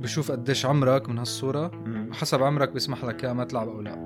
بشوف 0.00 0.32
قديش 0.32 0.66
عمرك 0.66 1.08
من 1.08 1.18
هالصورة. 1.18 1.70
مم. 1.74 2.08
وحسب 2.10 2.42
عمرك 2.42 2.72
بيسمح 2.72 3.04
لك 3.04 3.24
اياها 3.24 3.32
ما 3.32 3.44
تلعب 3.44 3.68
أو 3.68 3.80
لا. 3.80 3.90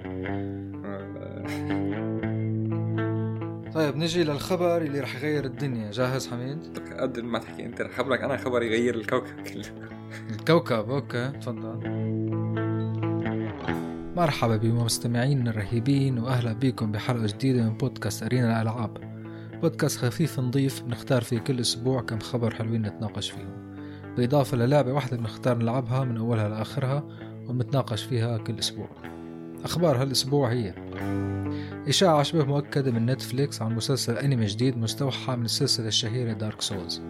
طيب 3.74 3.96
نجي 3.96 4.24
للخبر 4.24 4.83
اللي 4.83 5.01
رح 5.01 5.17
يغير 5.17 5.44
الدنيا. 5.44 5.90
جاهز 5.90 6.28
حميد؟ 6.28 6.78
قد 7.01 7.21
ما 7.21 7.38
تحكي 7.38 7.67
أنت 7.67 7.80
رح 7.80 7.99
خبرك. 7.99 8.21
أنا 8.21 8.37
خبر 8.37 8.62
يغير 8.62 8.94
الكوكب 8.94 9.40
كله. 9.40 9.65
الكوكب 10.40 10.90
أوكي 10.90 11.28
تفضل. 11.28 11.80
مرحبا 14.17 14.56
بمستمعين 14.56 15.49
الرهيبين 15.49 16.19
وأهلا 16.19 16.52
بكم 16.52 16.92
بحلقة 16.92 17.27
جديدة 17.27 17.62
من 17.62 17.77
بودكاست 17.77 18.23
أرينا 18.23 18.62
الألعاب. 18.62 19.15
بودكاست 19.62 19.98
خفيف 19.98 20.41
نظيف 20.41 20.83
بنختار 20.83 21.23
فيه 21.23 21.38
كل 21.38 21.61
أسبوع 21.61 22.01
كم 22.01 22.19
خبر 22.19 22.55
حلوين 22.55 22.82
نتناقش 22.82 23.30
فيهم. 23.30 23.63
بالاضافه 24.16 24.56
للعبه 24.56 24.92
واحدة 24.92 25.16
بنختار 25.16 25.56
نلعبها 25.59 26.04
من 26.04 26.16
أولها 26.16 26.48
لآخرها 26.48 27.04
ونتناقش 27.48 28.02
فيها 28.02 28.38
كل 28.38 28.59
أسبوع. 28.59 28.88
أخبار 29.64 30.02
هالأسبوع 30.02 30.52
هي 30.52 30.74
إشاعة 31.88 32.23
شبه 32.23 32.45
مؤكدة 32.45 32.90
من 32.90 33.06
Netflix 33.06 33.62
عن 33.62 33.74
مسلسل 33.74 34.16
أنمي 34.16 34.46
جديد 34.46 34.78
مستوحى 34.78 35.37
من 35.37 35.45
السلسلة 35.45 35.88
الشهيرة 35.88 36.32
Dark 36.32 36.60
Souls 36.60 37.02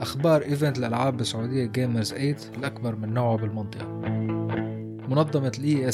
أخبار 0.00 0.42
event 0.42 0.78
الألعاب 0.78 1.16
بالسعودية 1.16 1.66
Gamers 1.66 2.12
8 2.12 2.36
الأكبر 2.58 2.96
من 2.96 3.14
نوعه 3.14 3.36
بالمنطقة. 3.36 3.86
منظمة 5.08 5.52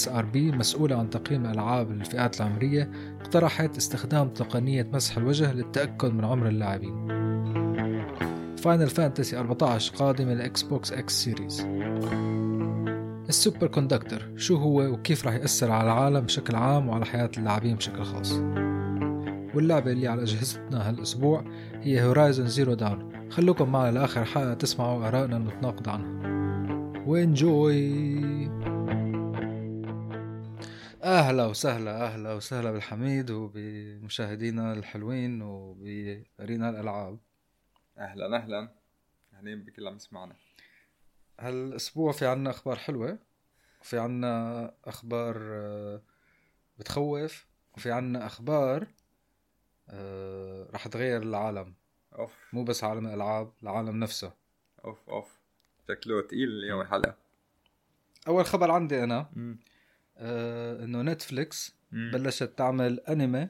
ESRB 0.09 0.53
مسؤولة 0.53 0.97
عن 0.97 1.11
تقييم 1.11 1.47
ألعاب 1.47 1.91
الفئات 1.91 2.41
العمرية 2.41 2.91
اقترحت 3.21 3.77
استخدام 3.77 4.29
تقنية 4.29 4.91
مسح 4.93 5.17
الوجه 5.17 5.53
للتأكد 5.53 6.15
من 6.15 6.25
عمر 6.25 6.49
اللاعبين. 6.49 7.20
Final 8.61 8.89
Fantasy 8.89 9.39
14 9.39 9.95
قادمة 9.97 10.35
ل 10.35 10.63
Xbox 10.63 10.93
X 10.93 11.25
Series 11.25 11.61
ال 13.29 13.67
superconductor 13.67 14.19
شو 14.37 14.57
هو 14.57 14.83
وكيف 14.83 15.27
راح 15.27 15.35
يأثر 15.35 15.71
على 15.71 15.85
العالم 15.85 16.21
بشكل 16.21 16.55
عام 16.55 16.89
وعلى 16.89 17.07
حياة 17.07 17.31
اللاعبين 17.39 17.77
بشكل 17.77 18.03
خاص؟ 18.03 18.33
واللعبة 19.55 19.93
اللي 19.93 20.09
على 20.09 20.23
أجهزتنا 20.23 20.89
هالأسبوع 20.89 21.45
هي 21.73 22.05
Horizon 22.05 22.47
Zero 22.47 22.75
Dawn 22.75 23.31
خلوكم 23.31 23.73
معنا 23.73 23.99
لآخر 23.99 24.25
حلقة 24.25 24.55
تسمعوا 24.55 25.09
آرائنا 25.09 25.37
المتناقض 25.37 25.89
عنها. 25.89 26.21
و 27.07 27.27
enjoy! 27.27 28.51
أهلا 31.05 31.47
وسهلا 31.47 32.07
أهلا 32.07 32.35
وسهلا 32.35 32.73
بالحميد 32.73 33.31
وبمشاهدينا 33.31 34.73
الحلوين 34.73 35.43
وبأرينا 35.43 36.71
الألعاب. 36.71 37.19
أهلا 38.01 38.37
أهلا. 38.37 38.69
اهلين 39.35 39.65
بكل 39.65 39.89
عم 39.89 39.97
يسمعنا. 39.97 40.37
هالأسبوع 41.41 42.13
في 42.13 42.27
عنا 42.27 42.51
أخبار 42.51 42.77
حلوة. 42.77 43.19
وفي 43.81 43.99
عنا 43.99 44.75
أخبار 44.85 45.37
آه، 45.53 46.03
بتخوف. 46.79 47.47
وفي 47.77 47.93
عنا 47.93 48.27
أخبار 48.27 48.87
آه، 49.89 50.69
رح 50.71 50.89
تغير 50.89 51.23
العالم. 51.23 51.75
أوف. 52.19 52.33
مو 52.53 52.65
بس 52.65 52.85
عالم 52.85 53.07
الألعاب 53.07 53.53
العالم 53.63 53.97
نفسه. 54.01 54.33
أوف 54.85 55.09
أوف. 55.09 55.39
شكله 55.89 56.21
تقيل 56.23 56.49
اليوم 56.49 56.81
الحلقة. 56.81 57.17
أول 58.29 58.47
خبر 58.47 58.71
عندي 58.71 59.07
مم. 59.07 59.59
آه، 60.17 60.85
إنه 60.85 61.03
نتفليكس. 61.03 61.75
بلشت 61.93 62.59
تعمل 62.59 63.01
أنمي 63.01 63.49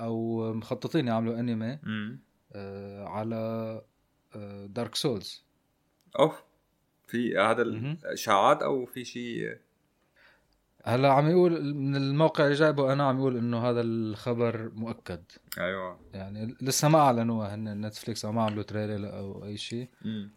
أو 0.00 0.52
مخططين 0.52 1.08
يعملوا 1.08 1.40
أنمي. 1.40 1.78
مم. 1.82 2.27
آه، 2.52 3.04
على 3.08 3.82
Dark 4.66 4.94
Souls 4.94 5.44
اوف 6.18 6.42
في 7.06 7.38
هذا. 7.38 7.62
الاشاعات 7.62 8.62
أو 8.62 8.86
في 8.86 9.04
شيء 9.04 9.58
هلا 10.84 11.12
عم 11.12 11.28
يقول 11.30 11.74
من 11.74 11.96
الموقع 11.96 12.44
اللي 12.44 12.54
جايبه 12.54 12.92
أنا 12.92 13.08
عم 13.08 13.18
يقول 13.18 13.36
إنه 13.36 13.70
هذا 13.70 13.80
الخبر 13.80 14.70
مؤكد 14.74 15.22
أيوه 15.58 16.00
يعني 16.14 16.56
لسه 16.60 16.88
ما 16.88 16.98
أعلنوها 16.98 17.54
هن 17.54 17.86
Netflix 17.86 18.24
أو 18.24 18.32
ما 18.32 18.42
عملوا 18.42 18.62
trailer 18.62 19.16
أو 19.18 19.44
أي 19.44 19.56
شيء. 19.56 19.88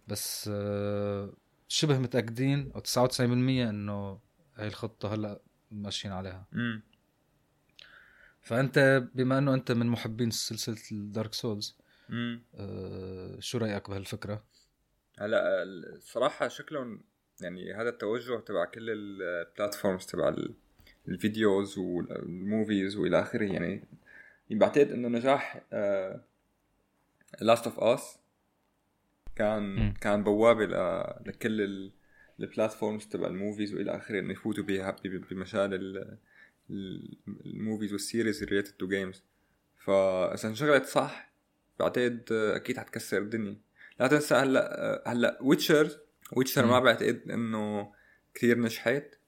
بس 0.07 0.49
آه، 0.53 1.33
شبه 1.67 1.97
متأكدين 1.99 2.71
أو 2.75 2.79
99% 2.81 3.19
إنه 3.21 4.19
هي 4.57 4.67
الخطة 4.67 5.13
هلا 5.13 5.39
ماشيين 5.71 6.13
عليها 6.13 6.45
مم. 6.51 6.81
فأنت 8.41 9.03
بما 9.15 9.37
إنه 9.37 9.53
أنت 9.53 9.71
من 9.71 9.85
محبين 9.87 10.31
سلسلة 10.31 10.77
الدارك 10.91 11.33
سولز 11.33 11.77
آه، 12.11 13.39
شو 13.39 13.57
رأيك 13.57 13.89
بهالفكرة؟ 13.89 14.43
هلا 15.19 15.63
الصراحة 15.63 16.47
شكلهم 16.47 17.03
يعني 17.41 17.73
هذا 17.73 17.89
التوجه 17.89 18.39
تبع 18.39 18.65
كل 18.65 18.89
ال 18.89 19.01
platforms 19.01 20.05
تبع 20.05 20.29
ال- 20.29 20.53
ال 21.07 21.17
videos 21.17 21.77
وال 21.77 22.07
movies 22.07 22.97
وإلى 22.97 23.19
آخره. 23.21 23.43
يعني 23.53 23.87
بعتقد 24.51 24.91
إنه 24.91 25.07
نجاح 25.07 25.61
Last 27.41 27.65
of 27.67 27.79
Us 27.79 28.17
كان 29.35 29.63
مم. 29.75 29.93
كان 30.01 30.23
بوابة 30.23 30.65
ل- 30.65 31.29
لكل 31.29 31.61
ال- 31.61 31.91
ال 32.39 32.46
platforms 32.46 33.07
تبع 33.07 33.27
ال 33.27 33.34
movies 33.34 33.73
وإلى 33.73 33.95
آخره 33.97 34.19
إنه 34.19 34.31
يفوتوا 34.33 34.63
بها 34.63 34.95
بمجال 35.03 35.73
ال- 35.73 36.17
ال- 36.69 37.17
ال 37.45 37.52
movies 37.52 37.91
وال 37.93 38.06
series 38.06 38.43
related 38.43 38.71
to 38.73 38.87
games 38.87 39.23
فاذا 39.77 40.49
اشتغلت 40.49 40.85
صح 40.85 41.30
بعتقد 41.81 42.31
أكيد 42.31 42.77
حتكسر 42.77 43.17
الدنيا. 43.17 43.61
لا 43.99 44.07
تنسى 44.07 44.35
هلا 44.35 45.03
هلا 45.07 45.37
Witcher 45.41 45.99
Witcher 46.33 46.65
ما. 46.65 46.79
بعتقد 46.79 47.21
إنه 47.29 47.91
كثير 48.33 48.59
نجحت. 48.59 49.21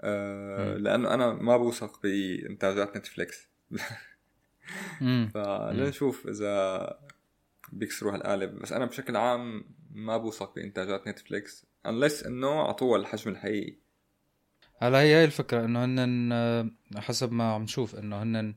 آه 0.00 0.74
مم. 0.74 0.78
لأنه 0.78 1.14
أنا 1.14 1.32
ما 1.32 1.56
بوثق 1.56 2.02
بإنتاجات 2.02 2.96
Netflix 2.96 3.48
فلنشوف 5.34 6.26
إذا 6.26 6.98
بيكسروا 7.72 8.14
هالقالب 8.14 8.58
بس 8.58 8.72
أنا 8.72 8.84
بشكل 8.84 9.16
عام 9.16 9.64
ما 9.90 10.16
بوثق 10.16 10.54
بإنتاجات 10.54 11.08
نتفليكس 11.08 11.66
unless 11.88 12.26
إنه 12.26 12.60
اعطوها 12.60 13.00
الحجم 13.00 13.30
الحقيقي. 13.30 13.76
هلا 14.76 15.00
هي 15.00 15.14
هي 15.14 15.24
الفكرة 15.24 15.64
إنه 15.64 15.84
هن 15.84 16.32
آه، 16.32 16.70
حسب 16.96 17.32
ما 17.32 17.52
عم 17.52 17.62
نشوف 17.62 17.96
إنه 17.96 18.22
هن 18.22 18.54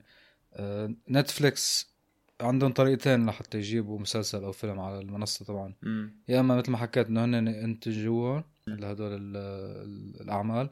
آه، 0.53 0.95
نتفليكس 1.09 1.92
عندهم 2.41 2.71
طريقتين 2.73 3.25
لحتى 3.25 3.57
يجيبوا 3.57 3.99
مسلسل 3.99 4.43
أو 4.43 4.51
فيلم 4.51 4.79
على 4.79 4.99
المنصة 4.99 5.45
طبعا 5.45 5.73
مم. 5.81 6.13
يا 6.27 6.39
إما 6.39 6.55
مثل 6.57 6.71
ما 6.71 6.77
حكيت 6.77 7.07
إنه 7.07 7.25
هن 7.25 7.47
ينتجوها 7.47 8.43
لهدول 8.67 9.13
ال- 9.13 9.37
ال- 9.85 10.21
الأعمال 10.21 10.69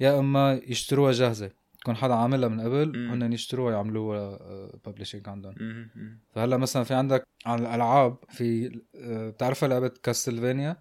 يا 0.00 0.18
إما 0.18 0.60
يشتروها 0.66 1.12
جاهزة 1.12 1.50
يكون 1.80 1.96
حدا 1.96 2.14
عاملها 2.14 2.48
من 2.48 2.60
قبل. 2.60 2.96
هن 3.10 3.32
يشتروها 3.32 3.72
يعملوها 3.72 4.38
publishing 4.86 5.28
عندهم 5.28 5.54
مم. 5.60 5.90
مم. 5.94 6.18
فهلأ 6.32 6.56
مثلا 6.56 6.84
في 6.84 6.94
عندك 6.94 7.22
على 7.46 7.60
الألعاب 7.62 8.16
في 8.28 8.80
آه، 8.94 9.30
بتعرفها 9.30 9.68
لعبة 9.68 9.88
Castlevania. 10.02 10.76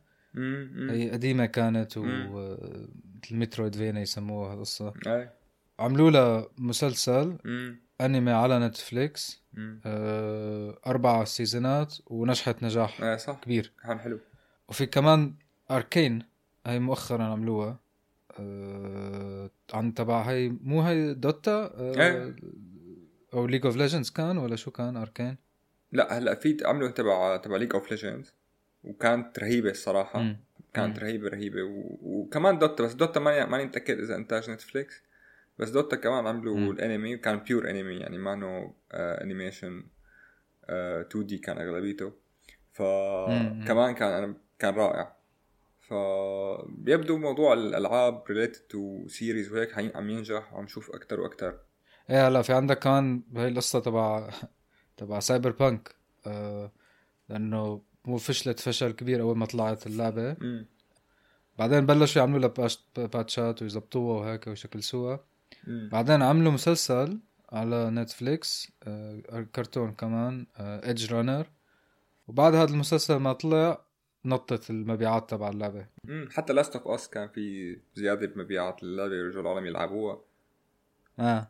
هي 0.91 1.09
قديمة 1.11 1.45
كانت 1.45 1.97
و 1.97 2.03
مم. 2.03 2.35
آه، 2.35 2.87
مثل 3.23 3.35
Metroidvania 3.35 4.01
يسموها 4.01 4.53
القصة 4.53 4.93
عملوا 5.79 6.11
لها 6.11 6.47
مسلسل. 6.57 7.37
أنمي 8.01 8.31
على 8.31 8.59
Netflix. 8.59 9.41
آه، 9.85 10.79
أربع 10.87 11.23
season 11.23 11.85
ات 11.85 11.95
ونجحت 12.07 12.63
نجاح 12.63 13.01
اي 13.01 13.17
صح. 13.17 13.39
كبير. 13.41 13.71
كان 13.83 13.99
حلو. 13.99 14.19
وفي 14.69 14.85
كمان 14.85 15.33
Arcane 15.71 16.23
هي 16.65 16.79
مؤخرا 16.79 17.23
عملوها. 17.23 17.79
آه، 18.39 19.49
عن 19.73 19.93
تبع 19.93 20.21
هي 20.21 20.49
مو 20.49 20.81
هي 20.81 21.13
Dota؟ 21.13 21.51
آه، 21.51 21.93
إيه. 22.01 22.35
أو 23.33 23.47
League 23.47 23.65
of 23.65 23.75
Legends 23.75 24.09
كان 24.09 24.37
ولا 24.37 24.55
شو 24.55 24.71
كان 24.71 24.97
Arcane؟ 24.97 25.37
لا 25.91 26.17
هلأ 26.17 26.35
في 26.35 26.57
عملوا 26.65 26.91
تبع 26.91 27.37
تبع 27.37 27.57
League 27.57 27.73
of 27.73 27.91
Legends 27.91 28.33
وكانت 28.83 29.39
رهيبة 29.39 29.69
الصراحة. 29.69 30.19
مم. 30.19 30.37
كانت 30.73 30.97
مم. 30.97 31.03
رهيبة 31.03 31.29
رهيبة. 31.29 31.63
و... 31.63 31.97
وكمان 32.01 32.59
Dota 32.59 32.83
بس 32.83 32.93
Dota 32.93 33.19
ماني 33.19 33.51
ماني 33.51 33.65
متأكد 33.65 33.99
إذا 33.99 34.15
إنتاج 34.15 34.49
Netflix. 34.49 35.03
بس 35.59 35.69
Dota 35.69 35.95
كمان 35.95 36.27
عملوا. 36.27 36.73
الانمي 36.73 37.15
وكان 37.15 37.39
pure 37.39 37.69
anime 37.69 37.95
يعني 37.95 38.17
ما 38.17 38.33
انه 38.33 38.73
animation 38.93 39.83
2D 40.69 41.37
كان 41.37 41.57
أغلبيته. 41.57 42.13
فكمان 42.73 43.93
كان 43.95 44.23
أنا 44.23 44.35
كان 44.59 44.73
رائع. 44.73 45.19
فبيبدو 45.79 47.17
موضوع 47.17 47.53
الألعاب 47.53 48.23
related 48.29 48.61
to 48.61 49.07
series 49.07 49.51
وهيك 49.51 49.95
عم 49.95 50.09
ينجح 50.09 50.53
وعم 50.53 50.63
نشوف 50.63 50.91
أكثر 50.91 51.19
وأكثر 51.19 51.59
إيه 52.09 52.27
هلا 52.27 52.41
في 52.41 52.53
عندك 52.53 52.79
كمان 52.79 53.23
هي 53.35 53.47
القصة 53.47 53.79
تبع 53.79 54.29
تبع 54.97 55.19
Cyberpunk 55.19 55.95
آه، 56.27 56.71
لأنه 57.29 57.81
مو 58.05 58.17
فشلت 58.17 58.59
فشل 58.59 58.91
كبير 58.91 59.21
أول 59.21 59.37
ما 59.37 59.45
طلعت 59.45 59.87
اللعبة. 59.87 60.35
بعدين 61.59 61.85
بلشوا 61.85 62.21
يعملوا 62.21 62.39
لها 62.39 62.69
باتشات 62.97 63.61
ويظبطوها 63.61 64.19
وهيك 64.19 64.47
وشكل 64.47 64.83
سوا. 64.83 65.13
امم 65.13 65.19
بعدين 65.69 66.21
عملوا 66.21 66.51
مسلسل 66.51 67.19
على 67.51 67.89
Netflix 67.89 68.71
آه، 68.83 69.47
كرتون 69.55 69.91
كمان 69.91 70.47
Edgerunner 70.57 71.47
وبعد 72.27 72.55
هذا 72.55 72.71
المسلسل 72.71 73.15
ما 73.15 73.33
طلع 73.33 73.81
نطت 74.25 74.69
المبيعات 74.69 75.29
تبع 75.29 75.49
اللعبة. 75.49 75.85
امم 76.05 76.29
حتى 76.31 76.53
Last 76.53 76.75
of 76.75 76.87
Us 76.87 77.09
كان 77.09 77.27
في 77.27 77.77
زيادة 77.95 78.27
بمبيعات 78.27 78.83
اللعبه 78.83 79.11
ورجعوا 79.11 79.43
العالم 79.43 79.65
يلعبوها. 79.65 80.21
آه. 81.19 81.49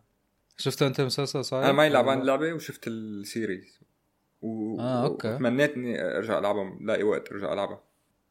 شفت 0.57 0.81
أنت 0.81 0.99
المسلسل 0.99 1.45
صحيح؟ 1.45 1.63
أنا 1.63 1.73
ماني 1.73 1.93
لعبان 1.93 2.21
اللعبة 2.21 2.53
وشفت 2.53 2.87
ال 2.87 2.99
series. 2.99 3.79
و... 4.41 4.79
آه، 4.79 5.05
okay. 5.05 5.35
وتمنيت 5.35 5.73
اني 5.73 6.01
أرجع 6.17 6.39
العبها 6.39 6.77
لاقي 6.81 7.03
وقت 7.03 7.31
أرجع 7.31 7.53
ألعبها. 7.53 7.83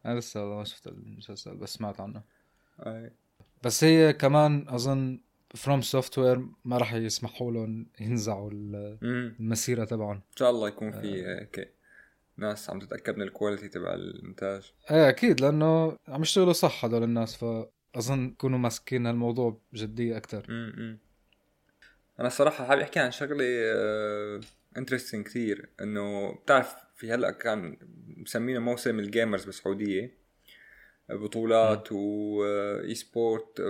أنا 0.07 0.19
لسه 0.19 0.45
ما 0.45 0.65
شفت 0.65 0.87
المسلسل 0.87 1.57
بس 1.57 1.75
سمعت 1.75 2.01
عنه. 2.01 2.23
أي. 2.87 3.13
بس 3.63 3.85
هي 3.85 4.13
كمان 4.13 4.67
أظن 4.69 5.21
FromSoftware 5.55 6.47
ما 6.65 6.79
راح 6.79 6.95
يسمحوا 6.95 7.53
لهم 7.53 7.87
ينزعوا 8.01 8.51
ال- 8.51 8.99
المسيرة 9.41 9.85
تبعهم. 9.85 10.15
إن 10.17 10.37
شاء 10.37 10.51
الله 10.51 10.69
يكون 10.69 10.93
في 10.93 11.27
هيك 11.27 11.73
ناس 12.37 12.71
عم 12.71 12.79
تتأكد 12.79 13.17
من 13.17 13.23
ال 13.23 13.29
quality 13.29 13.69
تبع 13.69 13.95
الانتاج 13.95 14.73
إيه 14.91 15.09
أكيد 15.09 15.41
لأنه 15.41 15.97
عم 16.09 16.23
يشتغلوا 16.23 16.53
صح 16.53 16.85
هدول 16.85 17.03
الناس 17.03 17.37
فأظن 17.37 18.29
يكونوا 18.29 18.59
ماسكين 18.59 19.07
الموضوع 19.07 19.61
بجدية 19.73 20.17
أكثر 20.17 20.47
امم 20.49 20.99
أنا 22.21 22.29
الصراحه 22.29 22.65
حابب 22.65 22.81
أحكي 22.81 23.01
عن 23.01 23.11
شغلة 23.11 23.45
interesting 24.77 25.27
كثير. 25.27 25.69
إنه 25.81 26.33
بتعرف 26.33 26.75
في 26.97 27.13
هلأ 27.13 27.31
كان 27.31 27.77
مسمينه 28.17 28.61
موسم 28.61 28.99
ال 28.99 29.06
Gamers 29.06 29.45
بالسعودية. 29.45 30.18
بطولات 31.11 31.93
و 31.93 32.95
eSport 32.95 33.61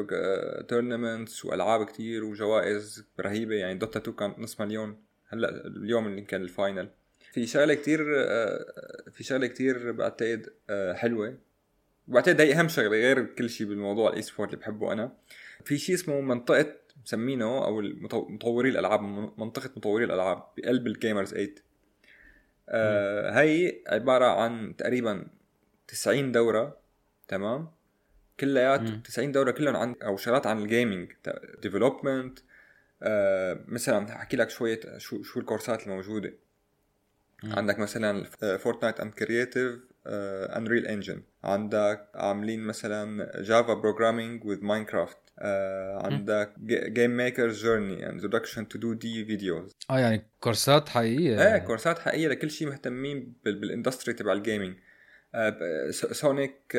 tournaments 0.68 1.44
وألعاب 1.44 1.86
كتير 1.86 2.24
وجوائز 2.24 3.04
رهيبة. 3.20 3.54
يعني 3.54 3.78
Dota 3.78 3.98
2 3.98 4.16
كانت 4.16 4.38
نص 4.38 4.60
مليون. 4.60 4.96
هلأ 5.28 5.66
اليوم 5.66 6.06
اللي 6.06 6.22
كان 6.22 6.42
ال 6.42 6.49
final. 6.49 6.88
في 7.32 7.46
شغلة 7.46 7.74
كتير 7.74 8.00
آه، 8.16 8.64
في 9.12 9.24
شغلة 9.24 9.46
كتير 9.46 9.92
بعتقد 9.92 10.46
آه، 10.70 10.92
حلوة. 10.92 11.38
وبعتقد 12.08 12.40
هي 12.40 12.52
أهم 12.54 12.68
شغلة 12.68 12.88
غير 12.88 13.24
كل 13.24 13.50
شيء 13.50 13.66
بالموضوع 13.66 14.10
ال 14.10 14.22
eSport 14.22 14.50
اللي 14.50 14.60
بحبه 14.60 14.92
أنا. 14.92 15.12
في 15.64 15.78
شيء 15.78 15.94
اسمه 15.94 16.20
منطقة 16.20 16.74
مسمينه 17.04 17.64
أو 17.64 17.80
مطوري 18.12 18.68
الألعاب 18.68 19.02
منطقة 19.38 19.70
مطوري 19.76 20.04
الألعاب 20.04 20.42
بقلب 20.56 20.86
ال 20.86 20.93
Gamers 20.93 21.30
8 21.30 21.54
آه 22.68 23.30
هي 23.40 23.82
عبارة 23.86 24.24
عن 24.24 24.76
تقريبا 24.76 25.26
90 25.88 26.32
دورة. 26.32 26.76
تمام؟ 27.28 27.68
كليات 28.40 28.80
مم. 28.80 29.02
90 29.04 29.32
دورة 29.32 29.50
كلهم 29.50 29.76
عن 29.76 29.94
أو 30.02 30.16
شغلات 30.16 30.46
عن 30.46 30.58
ال 30.62 30.69
gaming 30.69 31.12
development 31.62 32.38
آه 33.02 33.60
مثلا 33.68 34.12
أحكي 34.16 34.36
لك 34.36 34.50
شوية 34.50 34.80
شو 34.98 35.22
شو 35.22 35.40
ال 35.40 35.46
course 35.46 35.77
ات 35.77 35.82
الموجودة. 35.86 36.32
مم. 37.42 37.52
عندك 37.58 37.78
مثلا 37.78 38.24
Fortnite 38.58 39.00
and 39.00 39.12
creative 39.14 39.78
Unreal 40.56 40.86
Engine 40.86 41.22
عندك 41.44 42.08
عاملين 42.14 42.60
مثلا 42.60 43.32
Java 43.42 43.74
programming 43.74 44.44
with 44.44 44.64
Minecraft 44.64 45.18
عندك 46.04 46.54
GameMaker 46.68 47.48
journey 47.48 48.08
introduction 48.08 48.68
to 48.68 48.78
2D 48.78 49.24
videos 49.24 49.72
آه 49.90 49.98
يعني 49.98 50.26
course 50.40 50.81
ات 50.81 50.88
حقيقية. 50.88 51.42
إيه 51.54 51.58
course 51.58 51.93
ات 51.93 51.98
حقيقية 51.98 52.28
لكل 52.28 52.50
شيء 52.50 52.68
مهتمين 52.68 53.32
بال- 53.44 53.60
بال 53.60 53.71
industry 53.71 54.14
تبع 54.14 54.32
ال 54.32 54.39
gaming 54.39 54.76
sonic 55.90 56.78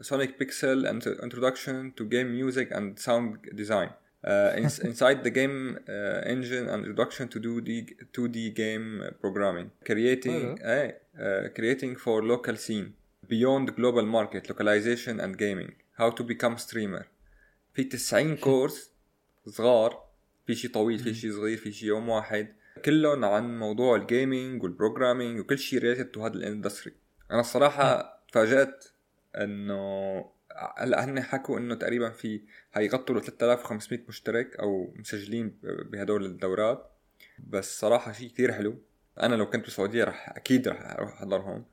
sonic 0.00 0.38
pixel 0.38 0.86
introduction 1.22 1.94
to 1.94 2.08
game 2.08 2.26
music 2.26 2.72
and 2.72 2.98
sound 2.98 3.38
design 3.52 3.90
inside 4.24 5.24
the 5.24 5.30
game 5.30 5.78
uh, 5.88 6.20
engine 6.26 6.68
and 6.68 6.84
introduction 6.84 7.28
to 7.28 7.40
2D 7.40 7.70
2D 8.12 8.54
game 8.54 9.02
programming. 9.20 9.70
Creating 9.84 10.58
حلو. 10.58 10.92
uh, 11.16 11.48
creating 11.54 11.96
for 11.96 12.22
local 12.22 12.56
scene 12.56 12.92
beyond 13.28 13.74
global 13.76 14.04
market 14.04 14.48
localization 14.50 15.20
and 15.20 15.38
gaming. 15.38 15.72
How 15.98 16.10
to 16.10 16.22
become 16.22 16.58
streamer. 16.58 17.04
في 17.74 17.84
90 17.84 18.36
course 18.36 18.90
صغار 19.46 20.04
في 20.46 20.54
شيء 20.54 20.70
طويل 20.70 20.98
في 20.98 21.14
شيء 21.14 21.32
صغير 21.32 21.56
في 21.56 21.72
شيء 21.72 21.88
يوم 21.88 22.08
واحد 22.08 22.54
كلهم 22.84 23.24
عن 23.24 23.58
موضوع 23.58 23.96
ال 23.96 24.05
gaming 24.05 24.62
وال 24.62 24.74
programming 24.74 25.40
وكل 25.40 25.58
شيء 25.58 25.78
related 25.78 26.04
to 26.04 26.26
هذا 26.26 26.34
ال 26.34 26.40
industry 26.40 26.92
أنا 27.30 27.40
الصراحة 27.40 28.16
تفاجأت 28.28 28.84
إنه 29.36 30.24
هلا 30.78 31.04
هن 31.04 31.20
حكوا 31.20 31.58
إنه 31.58 31.74
تقريبا 31.74 32.10
في 32.10 32.40
حيغطوا 32.72 33.14
ل 33.14 33.22
3500 33.22 34.04
مشترك 34.08 34.56
أو 34.56 34.94
مسجلين 34.96 35.58
بهدول 35.62 36.24
الدورات. 36.24 36.90
بس 37.38 37.80
صراحة 37.80 38.12
شيء 38.12 38.28
كثير 38.28 38.52
حلو. 38.52 38.78
أنا 39.20 39.34
لو 39.34 39.50
كنت 39.50 39.64
بالسعوديه 39.64 40.04
رح 40.04 40.28
أكيد 40.36 40.68
رح 40.68 40.90
أروح 40.90 41.12
أحضرهم. 41.12 41.64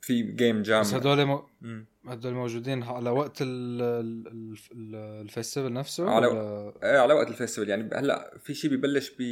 في 0.00 0.22
game 0.22 0.62
jam 0.62 0.80
بس 0.80 0.94
هدول. 0.94 1.42
مم. 1.60 1.86
هدول 2.06 2.34
موجودين 2.34 2.82
على 2.82 3.10
وقت 3.10 3.42
ال... 3.42 3.82
ال... 3.82 4.26
ال... 4.72 4.94
ال 4.94 5.03
festival 5.03 5.72
نفسه 5.72 6.10
على 6.10 6.26
ولا... 6.26 6.72
إيه 6.82 6.98
على 6.98 7.14
وقت 7.14 7.28
ال 7.28 7.32
festival. 7.32 7.68
يعني 7.68 7.90
هلأ 7.94 8.38
في 8.44 8.54
شيء 8.54 8.70
ببلش 8.70 9.12
ب 9.18 9.22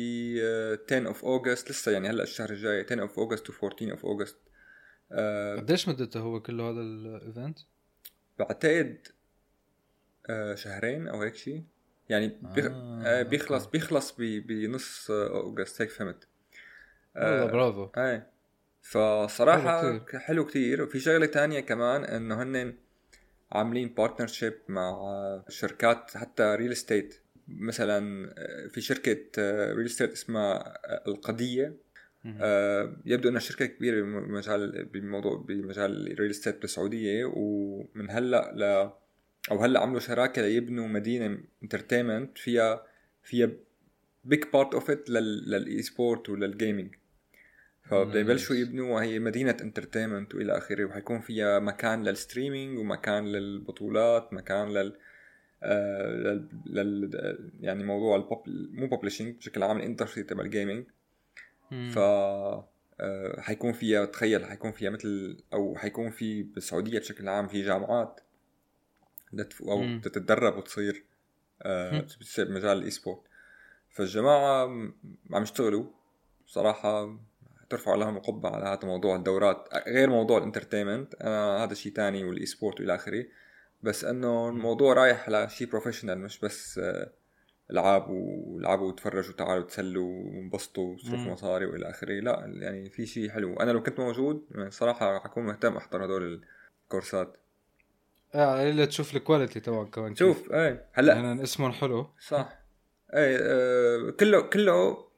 10 0.93 1.09
of 1.09 1.25
August 1.25 1.71
لسه 1.71 1.93
يعني 1.93 2.09
هلأ 2.11 2.23
الشهر 2.23 2.51
الجاي 2.51 2.85
10 2.85 3.03
of 3.03 3.19
August 3.19 3.51
و 3.51 3.53
14 3.53 3.91
of 3.91 4.07
August 4.07 4.37
قديش 5.57 5.89
مدته 5.89 6.21
هو 6.21 6.41
كله 6.41 6.71
هذا 6.71 6.81
ال 6.81 6.92
event؟ 6.92 7.59
بعتقد 8.39 9.09
آه، 10.31 10.55
شهرين 10.55 11.09
أو 11.09 11.23
هيك 11.23 11.35
شيء 11.35 11.65
يعني. 12.09 12.37
آه، 12.45 13.03
آه 13.05 13.23
بيخلص 13.23 13.65
okay. 13.65 13.79
بيخلص. 13.79 14.13
بنص 14.19 15.11
August 15.11 15.83
هيك 15.83 15.91
فهمت 15.91 16.29
والله 17.17 17.47
برافو 17.47 17.91
إيه 17.97 18.31
فصراحة 18.83 19.81
حلو 19.81 20.01
حلو 20.15 20.47
كتير 20.47 20.83
وفي 20.83 21.01
شغلة 21.01 21.27
تانية 21.27 21.61
كمان 21.61 22.05
إنه 22.05 22.43
هن 22.43 22.75
عاملين 23.53 23.89
partnership 23.89 24.55
مع 24.69 24.95
شركات 25.49 26.17
حتى 26.17 26.43
real 26.43 26.73
estate 26.73 27.21
مثلا 27.49 28.31
آه، 28.39 28.69
في 28.69 28.81
شركة 28.81 29.21
real 29.73 29.87
estate 29.87 30.13
اسمها 30.13 30.79
آه، 30.87 31.03
القدية 31.09 31.67
مم. 31.67 31.77
آه، 32.27 32.97
يبدو 33.07 33.29
إنها 33.29 33.41
شركة 33.41 33.67
كبيرة 33.67 34.03
بمجال 34.03 34.85
بموضوع 34.85 35.37
بمجال 35.37 36.13
ال 36.13 36.17
real 36.17 36.31
estate 36.31 36.61
بالسعودية 36.61 37.25
ومن 37.25 38.11
هلأ 38.11 38.53
ل 38.55 38.63
أو 39.51 39.59
هلأ 39.59 39.81
عملوا 39.81 40.01
شراكة 40.01 40.43
ليبنوا 40.43 40.89
مدينة 40.89 41.39
entertainment 41.63 42.39
فيها 42.39 42.87
فيها 43.23 43.51
big 44.25 44.45
part 44.53 44.75
of 44.75 44.91
it 44.91 45.11
لل 45.11 45.83
e-sport 45.83 46.31
ولل 46.31 46.52
gaming 46.52 46.95
فبدهم 47.83 48.21
يبلشوا. 48.21 48.57
يبنوا 48.57 49.03
هي 49.03 49.19
مدينة 49.19 49.57
entertainment 49.61 50.35
وإلى 50.35 50.59
آخره 50.59 50.85
وحيكون 50.85 51.21
فيها 51.21 51.59
مكان 51.59 52.03
لل 52.03 52.17
streaming 52.17 52.79
ومكان 52.79 53.27
للبطولات 53.27 54.33
مكان 54.33 54.69
لل 54.69 54.97
آه، 55.63 56.45
لل, 56.67 57.53
يعني 57.61 57.85
موضوع 57.85 58.17
ال 58.17 58.23
pub 58.23 58.43
مو 58.49 58.87
publishing 58.87 59.37
بشكل 59.37 59.63
عام 59.63 59.77
ال 59.77 59.82
industry 59.82 60.23
تبع 60.23 60.45
ال 60.45 60.50
gaming. 60.50 60.87
ف 61.95 61.99
آه، 63.01 63.41
حيكون 63.41 63.73
فيها 63.73 64.05
تخيل 64.05 64.47
حيكون 64.47 64.73
فيها 64.73 64.91
مثل 64.91 65.37
أو 65.53 65.77
حيكون 65.77 66.11
في 66.11 66.43
بالسعودية 66.43 66.99
بشكل 66.99 67.29
عام 67.29 67.49
في 67.49 67.63
جامعات 67.63 68.21
أو. 69.63 69.99
تتدرب 69.99 70.57
وتصير 70.57 71.05
آه،. 71.63 72.01
بتصير 72.01 72.49
بمجال 72.49 72.79
ال 72.79 72.91
e-sport 72.91 73.21
فالجماعة 73.91 74.65
عم 75.33 75.43
يشتغلوا 75.43 75.85
صراحة 76.47 77.19
ترفع 77.71 77.95
لهم 77.95 78.17
القبعة 78.17 78.51
على 78.51 78.65
هذا 78.65 78.89
موضوع 78.89 79.17
الدورات. 79.17 79.69
غير 79.89 80.11
موضوع 80.11 80.39
ال 80.39 80.44
entertainment 80.44 81.15
أنا 81.15 81.65
هذا 81.65 81.75
شيء 81.75 81.93
تاني 81.93 82.25
وال 82.25 82.47
e-sport 82.47 82.81
وإلى 82.81 82.95
آخره. 82.95 83.25
بس 83.83 84.05
إنه 84.05 84.49
الموضوع 84.49 84.93
رايح 84.93 85.29
لشيء 85.29 85.69
professional 85.69 86.19
مش 86.19 86.41
بس 86.41 86.79
آه، 86.79 87.13
العاب 87.71 88.11
والعبوا 88.11 88.89
وتفرجوا 88.89 89.35
تعالوا 89.35 89.65
تسلوا 89.65 90.25
وانبسطوا 90.25 90.95
وصرفوا. 90.95 91.33
مصاري 91.33 91.67
والى 91.67 91.91
اخره. 91.91 92.21
لا 92.21 92.45
يعني 92.47 92.91
في 92.91 93.07
شيء 93.07 93.31
حلو. 93.31 93.57
أنا 93.57 93.71
لو 93.71 93.83
كنت 93.83 94.01
موجود 94.01 94.47
يعني 94.51 94.71
صراحة 94.71 95.19
حكون 95.19 95.45
مهتم 95.47 95.77
أحضر 95.77 96.05
هدول 96.05 96.45
الكورسات. 96.85 97.37
آه 98.35 98.71
إلا 98.71 98.85
تشوف 98.85 99.17
ال 99.17 99.22
quality 99.22 99.61
تبعهم 99.61 99.87
كمان. 99.87 100.15
شوف 100.15 100.53
إيه 100.53 100.87
هلا. 100.93 101.15
يعني 101.15 101.43
اسمهم 101.43 101.73
حلو. 101.73 102.11
صح. 102.21 102.59
إيه 103.15 103.39
آه 103.41 104.11
كله 104.11 104.41
كله 104.41 105.09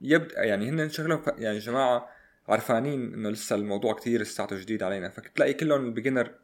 يبدا 0.00 0.42
يعني 0.42 0.68
هن 0.68 0.88
شغلهم 0.88 1.22
يعني 1.38 1.58
جماعة 1.58 2.08
عرفانين 2.48 3.14
إنه 3.14 3.30
لسه 3.30 3.56
الموضوع 3.56 3.94
كتير 3.94 4.20
لساته 4.20 4.60
جديد 4.60 4.82
علينا. 4.82 5.08
فبتلاقي 5.08 5.54
كلهم 5.54 5.86
ال 5.86 5.91
beginner 5.91 6.34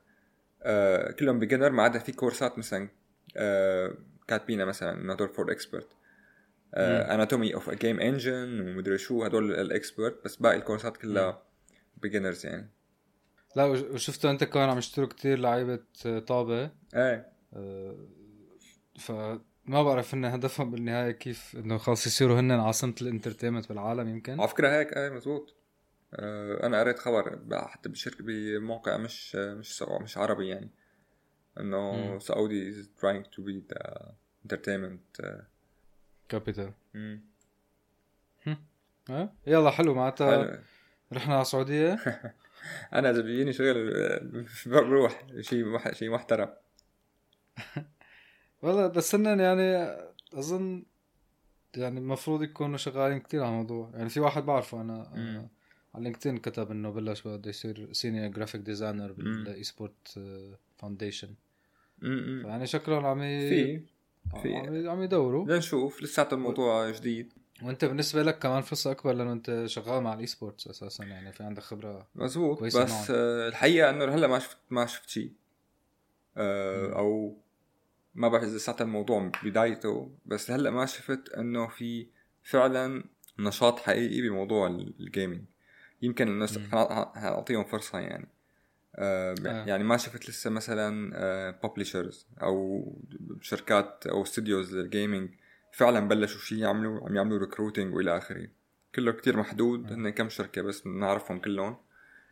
آه 0.62 1.10
كلهم 1.10 1.38
beginner 1.38 1.70
ما 1.70 1.82
عدا 1.82 1.98
في 1.98 2.12
كورسات 2.12 2.58
مثلا 2.58 2.88
آه 3.36 3.94
كاتبينها 4.28 4.64
مثلا 4.64 5.12
هدول 5.14 5.28
for 5.28 5.52
expert 5.52 5.88
anatomy 6.74 7.54
of 7.54 7.70
a 7.70 7.74
game 7.74 8.00
engine 8.00 8.60
ومدري 8.60 8.98
شو 8.98 9.24
هدول 9.24 9.52
ال 9.52 9.62
expert 9.62 10.24
بس 10.24 10.36
باقي 10.36 10.56
الكورسات 10.56 10.96
كلها 10.96 11.42
beginners 11.96 12.46
يعني. 12.46 12.70
لا 13.56 13.64
وش- 13.64 13.80
وشفتوا 13.82 14.30
انت 14.30 14.44
كمان 14.44 14.68
عم 14.68 14.78
يشتروا 14.78 15.08
كتير 15.08 15.38
لعيبة 15.38 15.78
آه، 16.06 16.18
طابة؟ 16.18 16.70
إيه. 16.94 17.32
آه، 17.54 18.08
فما 18.98 19.82
بعرف 19.82 20.14
ان 20.14 20.24
هدفهم 20.24 20.70
بالنهاية 20.70 21.10
كيف 21.10 21.56
إنه 21.56 21.78
خلص 21.78 22.06
يصيروا 22.06 22.40
هن 22.40 22.50
عاصمة 22.52 22.94
ال 23.02 23.07
entertainment 23.07 23.68
بالعالم 23.68 24.08
يمكن. 24.08 24.40
على 24.40 24.48
فكرة 24.48 24.68
هيك 24.68 24.96
إيه 24.96 25.10
مزبوط. 25.10 25.54
آه، 26.14 26.66
أنا 26.66 26.80
قريت 26.80 26.98
خبر 26.98 27.38
حتى 27.52 27.88
بشركه 27.88 28.24
بموقع 28.24 28.96
مش 28.96 29.34
مش 29.36 29.82
مش 29.82 30.18
عربي 30.18 30.48
يعني. 30.48 30.70
انه. 31.60 32.18
Saudi 32.18 32.82
is 32.82 32.86
trying 32.86 33.24
to 33.24 33.42
be 33.42 33.74
the 33.74 34.02
entertainment 34.46 35.20
آه، 35.24 35.46
capital 36.28 36.72
يلا 39.46 39.70
حلو. 39.70 39.94
معناتها. 39.94 40.62
رحنا 41.12 41.34
على 41.34 41.42
السعودية. 41.42 41.92
أنا 42.94 43.10
إذا 43.10 43.20
بيجيني 43.20 43.52
شغل 43.52 43.92
آه، 43.96 44.44
بروح. 44.66 45.26
شيء 45.40 45.92
شيء 45.92 46.10
محترم. 46.10 46.48
والله 48.62 48.86
بس 48.86 49.14
هن 49.14 49.40
يعني 49.40 49.96
أظن 50.34 50.84
يعني 51.76 52.00
المفروض 52.00 52.42
يكونوا 52.42 52.76
شغالين 52.76 53.20
كتير 53.20 53.40
على 53.40 53.50
الموضوع. 53.50 53.90
يعني 53.94 54.08
في 54.08 54.20
واحد 54.20 54.42
بعرفه 54.42 54.80
أنا 54.80 55.12
مم. 55.14 55.48
على 55.94 56.04
LinkedIn 56.04 56.36
كتب 56.38 56.70
إنه 56.70 56.90
بلش 56.90 57.22
بده 57.28 57.50
يصير 57.50 57.92
senior 57.92 58.28
graphic 58.28 58.60
designer 58.60 59.12
بال 59.12 59.62
e-sport 59.64 60.20
foundation. 60.78 61.34
يعني 62.44 62.66
شكلهم 62.66 63.06
عم 63.06 63.22
ي- 63.22 63.48
في 63.48 63.80
في. 64.42 64.54
عم 64.88 65.02
يدوروا 65.02 65.44
بدنا 65.44 65.58
نشوف 65.58 66.02
لساته 66.02 66.34
الموضوع 66.34 66.90
جديد 66.90 67.32
وأنت 67.62 67.84
بالنسبة 67.84 68.22
لك 68.22 68.38
كمان 68.38 68.62
فرصة 68.62 68.90
أكبر 68.90 69.12
لأنه 69.12 69.32
أنت 69.32 69.62
شغال 69.66 70.02
مع 70.02 70.14
ال 70.14 70.26
e-sports 70.26 70.68
أساسا 70.68 71.04
يعني 71.04 71.32
في 71.32 71.42
عندك 71.42 71.62
خبرة 71.62 72.08
مزبوط 72.14 72.62
بس. 72.62 72.76
آه، 73.10 73.48
الحقيقة 73.48 73.90
إنه 73.90 74.04
هلا 74.04 74.26
ما 74.26 74.38
شفت 74.38 74.56
ما 74.70 74.86
شفت 74.86 75.08
شيء 75.08 75.32
مم. 76.36 76.92
أو 76.92 77.36
ما 78.14 78.28
بعرف 78.28 78.44
إذا 78.44 78.56
لساته 78.56 78.82
الموضوع 78.82 79.30
بدايته 79.44 80.10
بس 80.26 80.50
هلا 80.50 80.70
ما 80.70 80.86
شفت 80.86 81.28
إنه 81.28 81.68
في 81.68 82.06
فعلا 82.42 83.04
نشاط 83.38 83.78
حقيقي 83.78 84.22
بموضوع 84.28 84.66
ال- 84.66 84.94
ال 85.00 85.06
gaming 85.06 85.44
يمكن 86.02 86.28
الناس 86.28 86.58
مم. 86.58 86.64
حنعطيهم 87.14 87.64
فرصة 87.64 87.98
يعني 87.98 88.28
آه 88.96 89.34
آه. 89.46 89.64
يعني 89.66 89.84
ما 89.84 89.96
شفت 89.96 90.28
لسه 90.28 90.50
مثلا 90.50 91.10
publishers 91.64 92.26
أو 92.42 92.86
شركات 93.40 94.06
أو 94.06 94.22
studios 94.22 94.76
لل 94.76 94.90
gaming 94.90 95.30
فعلا 95.72 96.08
بلشوا 96.08 96.40
شيء 96.40 96.58
يعملوا 96.58 97.08
عم 97.08 97.16
يعملوا 97.16 97.38
recruiting 97.38 97.94
وإلى 97.94 98.16
آخره 98.16 98.48
كله 98.94 99.12
كتير 99.12 99.36
محدود 99.36 99.92
آه. 99.92 99.94
هن 99.94 100.10
كم 100.10 100.28
شركة 100.28 100.62
بس 100.62 100.80
بنعرفهم 100.80 101.38
كلهم 101.38 101.76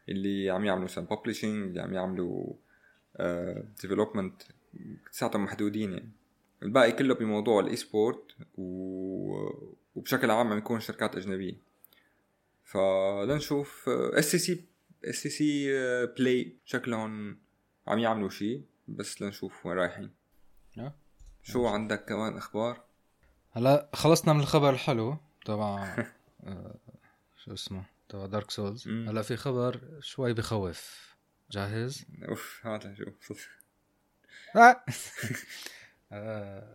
اللي 0.09 0.50
عم 0.50 0.65
يعملوا 0.65 0.85
مثلا 0.85 1.07
publishing 1.07 1.69
اللي 1.69 1.81
عم 1.81 1.95
يعملوا 1.95 2.53
development 3.83 4.42
لساتهم 5.12 5.45
محدودين 5.45 5.93
يعني 5.93 6.11
الباقي 6.62 6.93
كله 6.93 7.15
بموضوع 7.15 7.61
ال 7.61 7.76
e-sport 7.76 8.23
و... 8.59 8.65
وبشكل 9.95 10.31
عام 10.31 10.49
عم 10.49 10.59
يكون 10.59 10.81
شركات 10.81 11.17
أجنبية 11.17 11.70
فلنشوف 12.71 13.89
SCC 13.88 14.64
SCC 15.04 15.73
Play 16.07 16.57
شكلهم 16.65 17.39
عم 17.87 17.99
يعملوا 17.99 18.31
شيء 18.31 18.65
بس 18.89 19.23
لنشوف 19.23 19.67
وين 19.67 19.77
رايحين. 19.77 20.11
شو 21.43 21.67
عندك 21.67 22.05
كمان 22.05 22.37
أخبار؟ 22.37 22.85
هلا 23.50 23.91
خلصنا 23.95 24.33
من 24.33 24.41
الخبر 24.41 24.71
الحلو 24.71 25.17
تبع 25.45 25.85
آه، 26.45 26.75
شو 27.45 27.53
اسمه 27.53 27.85
تبع 28.09 28.27
Dark 28.26 28.50
Souls. 28.50 28.88
هلا 28.89 29.23
في 29.23 29.37
خبر 29.37 29.81
شوي 30.00 30.33
بخوف. 30.33 31.11
جاهز؟ 31.50 32.05
أوف 32.29 32.61
هات 32.67 32.87
نشوف 32.87 33.49
آه، 34.57 34.85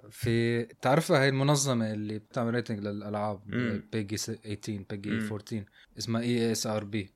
في 0.10 0.64
تعرفها 0.82 1.22
هاي 1.22 1.30
المنظمة 1.30 1.94
اللي 1.94 2.20
بتعمل 2.20 2.54
rating 2.54 2.80
للألعاب. 2.80 3.40
PEGI 3.92 4.18
18 4.18 4.86
PEGI 4.90 5.10
مم. 5.12 5.28
14 5.32 5.66
اسمها 5.98 6.22
ESRB. 6.22 7.14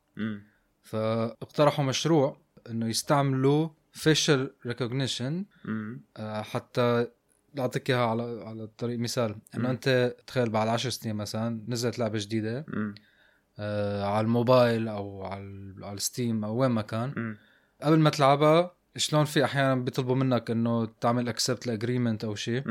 فاقترحوا 0.82 1.86
مشروع 1.86 2.38
إنه 2.70 2.88
يستعملوا 2.88 3.70
facial 3.92 4.54
recognition 4.66 5.46
أمم. 5.68 6.02
حتى 6.42 7.08
أعطيك 7.60 7.90
إياها 7.90 8.06
على 8.06 8.44
على 8.46 8.68
طريق 8.68 9.00
مثال 9.00 9.36
إنه. 9.56 9.72
أنت 9.72 10.16
تخيل 10.28 10.50
بعد 10.50 10.68
10 10.68 10.90
سنين 10.90 11.16
مثلا 11.16 11.62
نزلت 11.68 12.00
لعبة 12.00 12.20
جديدة. 12.20 12.66
آه 13.60 14.04
على 14.04 14.26
الموبايل 14.26 14.88
أو 14.88 15.24
على 15.26 15.76
على 15.82 15.94
ال 15.94 16.02
Steam 16.02 16.46
أو 16.46 16.56
وين 16.56 16.72
ما 16.72 16.82
كان. 16.82 17.36
قبل 17.82 18.00
ما 18.00 18.10
تلعبها 18.10 18.76
شلون 18.98 19.26
في 19.26 19.46
أحيانا 19.46 19.76
بيطلبوا 19.76 20.16
منك 20.16 20.52
إنه 20.52 20.86
تعمل 21.02 21.30
accept 21.30 21.68
ل 21.68 21.73
agreement 21.73 22.24
أو 22.24 22.36
شيء. 22.36 22.64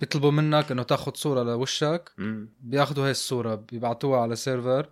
بيطلبوا 0.00 0.30
منك 0.30 0.72
إنه 0.72 0.82
تاخذ 0.82 1.14
صورة 1.14 1.42
لوشك. 1.42 2.12
بياخذوا 2.60 3.04
هاي 3.04 3.10
الصورة 3.10 3.54
بيبعتوها 3.54 4.20
على 4.20 4.36
server 4.36 4.88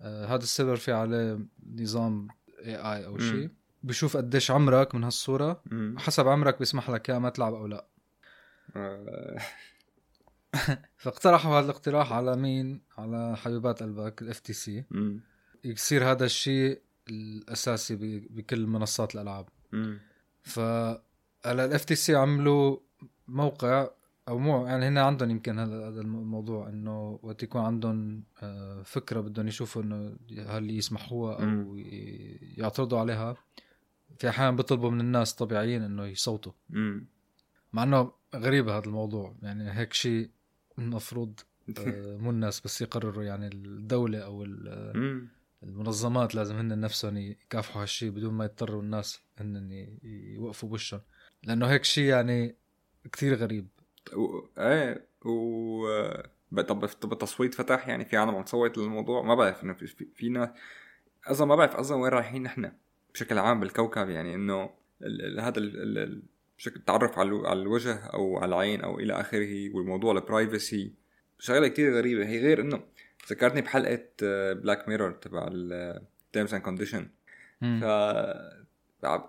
آه 0.00 0.26
هذا 0.26 0.42
ال 0.42 0.47
server 0.47 0.76
في 0.76 0.92
عليه 0.92 1.38
نظام 1.76 2.28
AI 2.64 3.06
أو 3.06 3.12
مم. 3.12 3.18
شيء 3.18 3.50
بيشوف 3.82 4.16
قديش 4.16 4.50
عمرك 4.50 4.94
من 4.94 5.04
هالصورة 5.04 5.62
أمم. 5.72 5.98
حسب 5.98 6.28
عمرك 6.28 6.58
بيسمح 6.58 6.90
لك 6.90 7.08
يا 7.08 7.18
ما 7.18 7.30
تلعب 7.30 7.54
أو 7.54 7.66
لا 7.66 7.86
آه، 8.76 9.38
فاقترحوا 11.02 11.58
هذا 11.58 11.64
الاقتراح 11.64 12.12
على 12.12 12.36
مين 12.36 12.80
على 12.98 13.36
حبيبات 13.36 13.82
قلبك 13.82 14.22
ال 14.22 14.40
FTC. 14.40 14.84
يصير 15.64 16.10
هذا 16.10 16.24
الشيء 16.24 16.80
الأساسي 17.08 17.96
بكل 18.30 18.66
منصات 18.66 19.14
الألعاب 19.14 19.48
ف 20.42 20.58
هلا 21.46 21.64
ال 21.64 21.84
FTC 21.84 22.14
عملوا 22.14 22.76
موقع 23.28 23.88
أو 24.28 24.38
مو 24.38 24.66
يعني 24.66 24.88
هنا 24.88 25.02
عندهم 25.02 25.30
يمكن 25.30 25.58
هذا 25.58 25.88
هذا 25.88 26.00
الموضوع 26.00 26.68
إنه 26.68 27.18
وقت 27.22 27.42
يكون 27.42 27.60
عندهم 27.60 28.24
آه، 28.42 28.82
فكرة 28.82 29.20
بدهم 29.20 29.48
يشوفوا 29.48 29.82
إنه 29.82 30.16
هل 30.46 30.70
يسمحوها 30.70 31.34
أو 31.34 31.44
مم. 31.44 31.84
يعترضوا 32.56 32.98
عليها 32.98 33.36
في 34.18 34.28
أحيانا 34.28 34.56
بيطلبوا 34.56 34.90
من 34.90 35.00
الناس 35.00 35.34
طبيعيين 35.34 35.82
إنه 35.82 36.06
يصوتوا. 36.06 36.52
مع 37.72 37.82
إنه 37.82 38.12
غريب 38.34 38.68
هذا 38.68 38.86
الموضوع 38.86 39.34
يعني 39.42 39.78
هيك 39.78 39.92
شيء 39.92 40.30
المفروض 40.78 41.40
آه، 41.78 42.16
مو 42.16 42.30
الناس 42.30 42.60
بس 42.60 42.82
يقرروا 42.82 43.24
يعني 43.24 43.46
الدولة 43.46 44.18
أو. 44.18 44.46
المنظمات 45.62 46.34
لازم 46.34 46.56
هن 46.56 46.80
نفسهم 46.80 47.16
يكافحوا 47.16 47.82
هالشيء 47.82 48.10
بدون 48.10 48.34
ما 48.34 48.44
يضطروا 48.44 48.82
الناس 48.82 49.22
هن 49.38 49.70
يوقفوا 50.02 50.68
بوشهم. 50.68 51.00
لأنه 51.42 51.66
هيك 51.66 51.84
شيء 51.84 52.04
يعني 52.04 52.56
كتير 53.12 53.34
غريب. 53.34 53.68
و... 54.16 54.40
إيه 54.58 55.06
و 55.24 56.62
طب 56.62 56.86
طب 56.86 57.12
التصويت 57.12 57.54
فتح؟ 57.54 57.88
يعني 57.88 58.04
في 58.04 58.16
عالم 58.16 58.34
عم 58.34 58.42
تصوت 58.42 58.78
للموضوع؟ 58.78 59.22
ما 59.22 59.34
بعرف 59.34 59.64
إنه 59.64 59.74
في, 59.74 60.06
في, 60.14 60.28
ناس 60.28 60.48
أصلا 61.26 61.46
ما 61.46 61.56
بعرف 61.56 61.76
أصلا 61.76 61.96
وين 61.96 62.12
رايحين 62.12 62.42
نحن 62.42 62.72
بشكل 63.14 63.38
عام 63.38 63.60
بالكوكب. 63.60 64.08
يعني 64.08 64.34
إنه 64.34 64.70
ال... 65.02 65.40
هذا 65.40 65.58
ال... 65.58 66.22
بشكل 66.58 66.76
التعرف 66.76 67.18
على 67.18 67.52
الوجه 67.52 67.94
أو 67.94 68.38
على 68.38 68.48
العين 68.48 68.80
أو 68.80 68.98
إلى 68.98 69.20
آخره 69.20 69.74
والموضوع 69.74 70.12
البرايفسي 70.12 70.94
شغلة 71.38 71.68
كتير 71.68 71.96
غريبة. 71.96 72.26
هي 72.26 72.40
غير 72.40 72.60
إنه 72.60 72.82
ذكرتني 73.30 73.60
بحلقة 73.60 74.04
Black 74.52 74.88
Mirror 74.88 75.12
تبع 75.12 75.48
ال 75.52 75.69
terms 75.69 76.54
and 76.54 76.62
condition 76.62 77.08
ف 77.60 77.84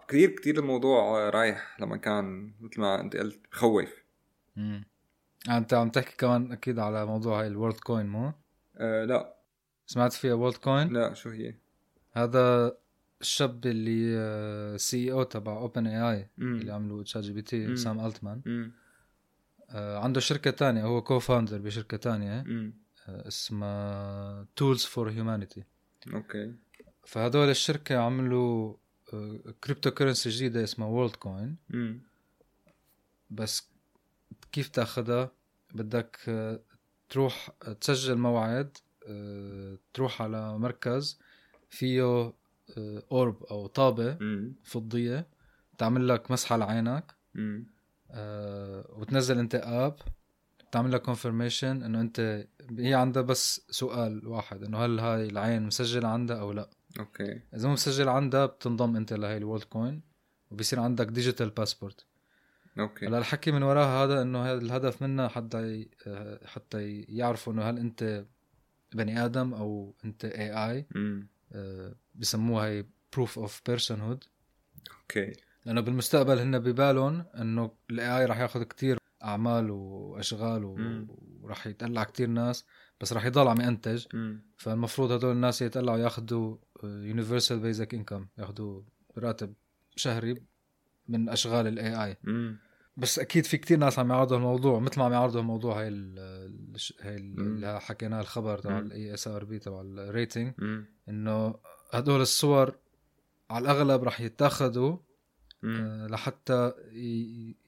كثير 0.07 0.29
كثير 0.29 0.59
الموضوع 0.59 1.29
رايح 1.29 1.77
لما 1.79 1.97
كان 1.97 2.51
مثل 2.61 2.81
ما 2.81 3.01
انت 3.01 3.15
قلت 3.15 3.39
بخوف 3.51 4.03
مم. 4.55 4.83
انت 5.49 5.73
عم 5.73 5.89
تحكي 5.89 6.17
كمان 6.17 6.51
أكيد 6.51 6.79
على 6.79 7.05
موضوع 7.05 7.41
هاي 7.41 7.47
ال 7.47 7.79
Worldcoin 7.79 8.05
مو 8.05 8.33
أه 8.77 9.05
لا 9.05 9.35
سمعت 9.85 10.13
فيها 10.13 10.33
Worldcoin 10.33 10.93
لا 10.93 11.13
شو 11.13 11.29
هي؟ 11.29 11.55
هذا 12.11 12.77
الشاب 13.21 13.65
ال 13.65 14.77
CEO 14.77 15.23
تبع 15.23 15.57
OpenAI. 15.57 16.29
اللي 16.37 16.73
عملوا 16.73 17.03
ChatGPT. 17.03 17.75
سام 17.75 18.05
ألتمان. 18.05 18.71
آه، 19.69 19.99
عنده 19.99 20.19
شركة 20.19 20.51
تانية 20.51 20.83
هو 20.83 21.01
co-founder 21.01 21.57
بشركة 21.57 21.97
تانية 21.97 22.43
مم. 22.47 22.73
آه، 23.07 23.27
اسمها 23.27 24.47
Tools 24.55 24.85
for 24.85 25.09
Humanity 25.11 25.63
okay 26.13 26.53
فهدول 27.05 27.49
الشركة 27.49 27.97
عملوا 27.97 28.75
cryptocurrency 29.63 30.29
جديدة 30.29 30.63
اسمها 30.63 30.87
Worldcoin. 30.87 31.57
بس 33.29 33.69
كيف 34.51 34.67
تاخدها 34.67 35.31
بدك 35.73 36.17
آه، 36.27 36.59
تروح 37.09 37.49
تسجل 37.81 38.17
موعد 38.17 38.77
آه، 39.07 39.77
تروح 39.93 40.21
على 40.21 40.57
مركز 40.59 41.19
فيه 41.69 42.03
آه، 42.03 42.33
orb 43.11 43.43
أو 43.43 43.67
طابة. 43.67 44.17
فضية 44.63 45.27
تعمل 45.77 46.07
لك 46.07 46.31
مسحه 46.31 46.57
لعينك. 46.57 47.15
آه، 48.11 48.85
وتنزل 48.89 49.39
أنت 49.39 49.55
app 49.55 49.95
تعمل 50.73 50.91
لك 50.91 51.01
confirmation 51.01 51.83
إنه 51.83 52.01
أنت 52.01 52.47
هي 52.77 52.93
عندها 52.93 53.21
بس 53.21 53.65
سؤال 53.69 54.27
واحد 54.27 54.63
إنه 54.63 54.77
هل 54.77 54.99
هاي 54.99 55.25
العين 55.25 55.63
مسجلة 55.63 56.07
عندها 56.07 56.39
أو 56.39 56.51
لا؟ 56.51 56.69
okay. 56.99 57.41
إذا 57.55 57.67
مو 57.67 57.73
مسجل 57.73 58.09
عندها 58.09 58.45
بتنضم 58.45 58.95
أنت 58.95 59.13
لهي 59.13 59.37
ال 59.37 59.63
Worldcoin 59.63 60.01
وبصير 60.51 60.79
عندك 60.79 61.07
digital 61.07 61.49
passport 61.49 62.05
okay. 62.79 63.07
هلا 63.07 63.17
الحكي 63.17 63.51
من 63.51 63.63
وراها 63.63 64.03
هذا 64.03 64.21
إنه 64.21 64.45
هذا 64.45 64.57
الهدف 64.57 65.01
منها 65.01 65.27
حتى 65.27 65.89
آه، 66.07 66.47
حتى 66.47 67.01
يعرفوا 67.01 67.53
إنه 67.53 67.69
هل 67.69 67.77
أنت 67.77 68.25
بني 68.95 69.25
آدم 69.25 69.53
أو 69.53 69.95
أنت 70.05 70.25
AI. 70.25 70.85
آه، 71.51 71.95
بسموها 72.15 72.67
هي 72.67 72.85
proof 73.13 73.39
of 73.39 73.61
personhood 73.65 74.23
okay. 75.01 75.33
لأنه 75.65 75.81
بالمستقبل 75.81 76.39
هن 76.39 76.59
ببالهم 76.59 77.25
إنه 77.35 77.71
ال 77.89 78.19
AI 78.19 78.25
رح 78.25 78.39
ياخذ 78.39 78.63
كتير 78.63 79.02
أعمال 79.23 79.71
وأشغال 79.71 80.63
و- 80.63 80.75
مم. 80.75 81.07
ورح 81.41 81.67
يتقلع 81.67 82.03
كتير 82.03 82.27
ناس 82.27 82.65
بس 83.01 83.13
رح 83.13 83.25
يضل 83.25 83.47
عم 83.47 83.61
ينتج. 83.61 84.05
فالمفروض 84.57 85.11
هدول 85.11 85.31
الناس 85.31 85.61
يتقلعوا 85.61 85.97
ياخذوا 85.97 86.57
universal 86.83 87.59
basic 87.59 87.93
income 87.93 88.27
ياخذوا 88.37 88.81
راتب 89.17 89.53
شهري 89.95 90.35
من 91.07 91.29
أشغال 91.29 91.67
ال 91.67 92.03
AI. 92.05 92.17
بس 92.97 93.19
أكيد 93.19 93.45
في 93.45 93.57
كتير 93.57 93.77
ناس 93.77 93.99
عم 93.99 94.09
يعرضوا 94.11 94.37
الموضوع 94.37 94.79
مثل 94.79 94.99
ما 94.99 95.05
عم 95.05 95.13
يعرضوا 95.13 95.41
الموضوع 95.41 95.79
هاي 95.79 95.87
ال 95.87 96.19
هاي 97.01 97.15
ال-. 97.15 97.39
اللي 97.39 97.81
حكيناه 97.81 98.21
الخبر 98.21 98.57
تبع. 98.57 98.79
ال 98.79 99.13
ESRB 99.13 99.59
تبع 99.59 99.81
ال 99.81 99.90
rating. 99.90 100.53
إنه 101.09 101.55
هدول 101.91 102.21
الصور 102.21 102.75
على 103.49 103.61
الأغلب 103.71 104.03
رح 104.03 104.21
يتاخذوا 104.21 104.97
مم. 105.63 105.75
آه، 105.75 106.07
لحتى 106.07 106.71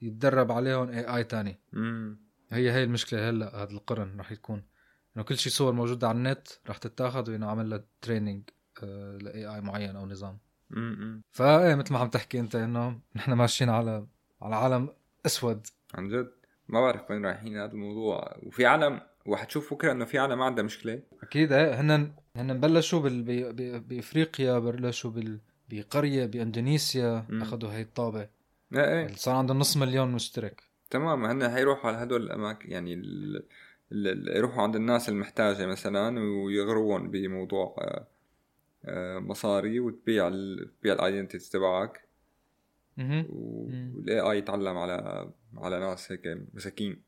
يتدرب 0.02 0.52
عليهم 0.52 0.88
AI 0.88 1.24
تاني. 1.24 1.58
مم. 1.72 2.18
هي 2.50 2.72
هي 2.72 2.84
المشكلة 2.84 3.28
هلا 3.28 3.62
هذا 3.62 3.70
القرن 3.70 4.20
رح 4.20 4.32
يكون. 4.32 4.62
إنه 5.16 5.24
كل 5.24 5.38
شيء 5.38 5.52
صور 5.52 5.72
موجودة 5.72 6.08
على 6.08 6.18
النت 6.18 6.48
رح 6.68 6.78
تتاخذ 6.78 7.30
وينعمل 7.30 7.70
لها 7.70 7.84
training 8.02 8.42
ل 9.20 9.46
AI 9.54 9.60
معين 9.60 9.96
أو 9.96 10.06
نظام. 10.06 10.38
فايه 11.30 11.74
مثل 11.74 11.92
ما 11.92 11.98
عم 11.98 12.08
تحكي 12.08 12.40
أنت 12.40 12.56
إنه 12.56 13.00
نحن 13.16 13.32
ماشيين 13.32 13.70
على 13.70 14.06
على 14.42 14.56
عالم 14.56 14.88
أسود. 15.26 15.66
عن 15.94 16.08
جد؟ 16.08 16.32
ما 16.68 16.80
بعرف 16.80 17.10
وين 17.10 17.26
رايحين 17.26 17.56
هذا 17.56 17.72
الموضوع. 17.72 18.36
وفي 18.42 18.66
عالم 18.66 19.00
وحتشوف 19.26 19.74
بكره 19.74 19.92
إنه 19.92 20.04
في 20.04 20.18
عالم 20.18 20.38
ما 20.38 20.44
عندها 20.44 20.64
مشكلة. 20.64 21.02
أكيد 21.22 21.52
إيه 21.52 21.80
هن 21.80 22.12
هن 22.36 22.60
بلشوا 22.60 23.00
بال... 23.00 23.52
بأفريقيا 23.80 24.58
بلشوا 24.58 25.10
بال... 25.10 25.40
بقرية 25.70 26.26
بإندونيسيا. 26.26 27.26
أخذوا 27.30 27.70
هي 27.70 27.82
الطابة 27.82 28.28
إيه 28.74 28.98
إيه 28.98 29.14
صار 29.14 29.34
عندهم 29.34 29.58
نص 29.58 29.76
مليون 29.76 30.12
مشترك 30.12 30.62
تمام 30.90 31.24
هن 31.24 31.50
حيروحوا 31.50 31.90
على 31.90 32.02
هدول 32.02 32.22
الاماكن 32.22 32.70
يعني 32.70 32.94
ال... 32.94 33.42
ال... 33.92 34.36
يروحوا 34.36 34.62
عند 34.62 34.76
الناس 34.76 35.08
المحتاجة 35.08 35.66
مثلا 35.66 36.20
ويغروهم 36.20 37.10
بموضوع 37.10 37.76
آه، 37.78 38.06
آه، 38.84 39.18
مصاري 39.18 39.80
وتبيع 39.80 40.28
ال... 40.28 40.70
تبيع 40.80 40.94
الايدنتيتي 40.94 41.50
تبعك. 41.50 42.06
وال 42.98 44.20
AI 44.20 44.38
يتعلم 44.38 44.78
على 44.78 45.28
على 45.56 45.80
ناس 45.80 46.12
هيك 46.12 46.38
مساكين. 46.54 47.02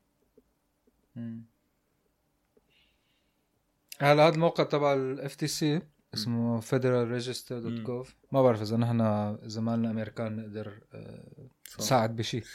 هلا 3.99 4.27
هذا 4.27 4.35
الموقع 4.35 4.63
تبع 4.63 4.93
ال 4.93 5.35
FTC 5.35 5.81
اسمه 6.13 6.61
federalregister.gov 6.61 8.07
ما 8.31 8.41
بعرف 8.41 8.61
إذا 8.61 8.77
نحن 8.77 9.37
زماننا 9.43 9.91
أمريكان 9.91 10.35
نقدر 10.35 10.79
آه،. 10.93 11.49
نساعد 11.79 12.15
بشيء 12.15 12.43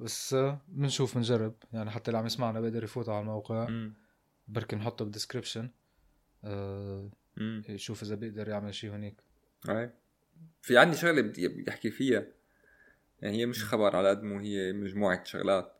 بس 0.00 0.34
آه، 0.34 0.60
بنشوف 0.68 1.14
بنجرب. 1.14 1.54
يعني 1.72 1.90
حتى 1.90 2.08
اللي 2.08 2.18
عم 2.18 2.26
يسمعنا 2.26 2.60
بيقدر 2.60 2.84
يفوت 2.84 3.08
على 3.08 3.20
الموقع. 3.20 3.90
بركي 4.48 4.76
نحطه 4.76 5.04
بال 5.04 5.14
description 5.14 5.70
مم. 7.36 7.62
يشوف 7.68 8.02
إذا 8.02 8.14
بيقدر 8.14 8.48
يعمل 8.48 8.74
شيء 8.74 8.90
هنيك 8.90 9.22
أي. 9.68 9.90
في 10.62 10.78
عندي 10.78 10.96
شغلة 10.96 11.22
بدي 11.22 11.48
بدي 11.48 11.70
أحكي 11.70 11.90
فيها. 11.90 12.26
يعني 13.20 13.36
هي 13.36 13.46
مش 13.46 13.64
خبر 13.64 13.96
على 13.96 14.08
قد 14.08 14.22
ما 14.22 14.42
هي 14.42 14.72
مجموعة 14.72 15.24
شغلات. 15.24 15.74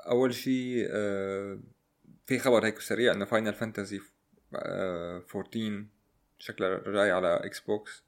أول 0.00 0.34
شيء 0.34 0.86
آه، 0.90 1.60
في 2.26 2.38
خبر 2.38 2.66
هيك 2.66 2.78
سريع 2.78 3.12
إنه 3.12 3.24
Final 3.24 3.54
Fantasy 3.54 4.00
14 4.54 5.93
شكلها 6.44 6.80
جاي 6.86 7.10
على 7.10 7.36
Xbox. 7.36 8.04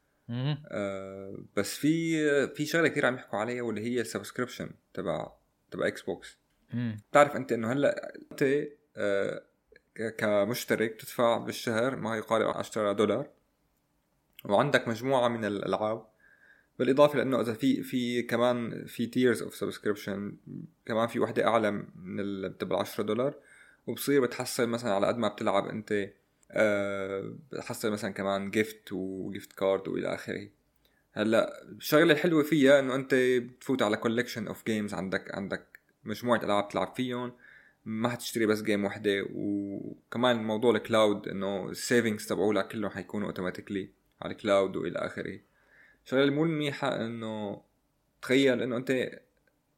آه، 0.68 1.38
بس 1.56 1.74
في 1.78 2.16
في 2.48 2.66
شغلة 2.66 2.88
كثير 2.88 3.06
عم 3.06 3.14
يحكوا 3.14 3.38
عليها 3.38 3.62
واللي 3.62 3.80
هي 3.80 4.00
ال 4.00 4.06
subscription 4.06 4.70
تبع 4.94 5.32
تبع 5.70 5.86
Xbox. 5.86 6.38
بتعرف 7.10 7.36
أنت 7.36 7.52
إنه 7.52 7.72
هلأ 7.72 8.14
أنت 8.32 8.66
آه، 8.96 9.42
كمشترك 10.18 11.00
تدفع 11.00 11.38
بالشهر 11.38 11.96
ما 11.96 12.16
يقارب 12.16 12.56
10 12.56 12.92
دولار. 12.92 13.28
وعندك 14.44 14.88
مجموعة 14.88 15.28
من 15.28 15.44
الألعاب. 15.44 16.06
بالإضافة 16.78 17.16
لأنه 17.18 17.40
إذا 17.40 17.52
في 17.52 17.82
في 17.82 18.22
كمان 18.22 18.84
في 18.86 19.06
tiers 19.06 19.42
of 19.42 19.54
subscription 19.54 20.36
كمان 20.86 21.06
في 21.08 21.20
وحدة 21.20 21.46
أعلى 21.46 21.70
من 21.96 22.58
تبع 22.58 22.80
10 22.80 23.04
دولار. 23.04 23.34
وبصير 23.86 24.22
بتحصل 24.26 24.68
مثلا 24.68 24.94
على 24.94 25.06
قد 25.06 25.18
ما 25.18 25.28
بتلعب 25.28 25.66
أنت 25.68 26.10
آه، 26.50 27.34
بتحصل 27.52 27.90
مثلا 27.92 28.10
كمان 28.10 28.50
gift 28.50 28.92
و 28.92 29.04
gift 29.04 29.52
card 29.52 29.88
وإلى 29.88 30.14
آخره. 30.14 30.48
هلأ 31.12 31.62
الشغلة 31.62 32.12
الحلوة 32.12 32.42
فيها 32.42 32.80
إنه 32.80 32.94
أنت 32.94 33.14
بتفوت 33.14 33.82
على 33.82 33.96
collection 33.96 34.46
of 34.46 34.66
games 34.66 34.94
عندك 34.94 35.34
عندك 35.34 35.78
مجموعة 36.04 36.44
ألعاب 36.44 36.68
تلعب 36.68 36.94
فيهم. 36.96 37.32
ما 37.84 38.08
حتشتري 38.08 38.46
بس 38.46 38.62
game 38.62 38.84
وحده 38.84 39.26
وكمان 39.34 40.44
موضوع 40.44 40.76
ال 40.76 40.85
cloud 40.85 41.28
إنه 41.28 41.68
ال 41.70 41.77
savings 41.77 42.26
تبعولك 42.26 42.68
كلهم 42.68 42.90
حيكونوا 42.90 43.28
automatically 43.28 43.90
على 44.22 44.32
ال 44.32 44.40
cloud 44.40 44.76
وإلى 44.76 44.98
آخره. 44.98 45.40
الشغلة 46.04 46.24
المو 46.24 46.44
منيحه 46.44 47.04
إنه 47.04 47.62
تخيل 48.22 48.62
إنه 48.62 48.76
أنت 48.76 49.10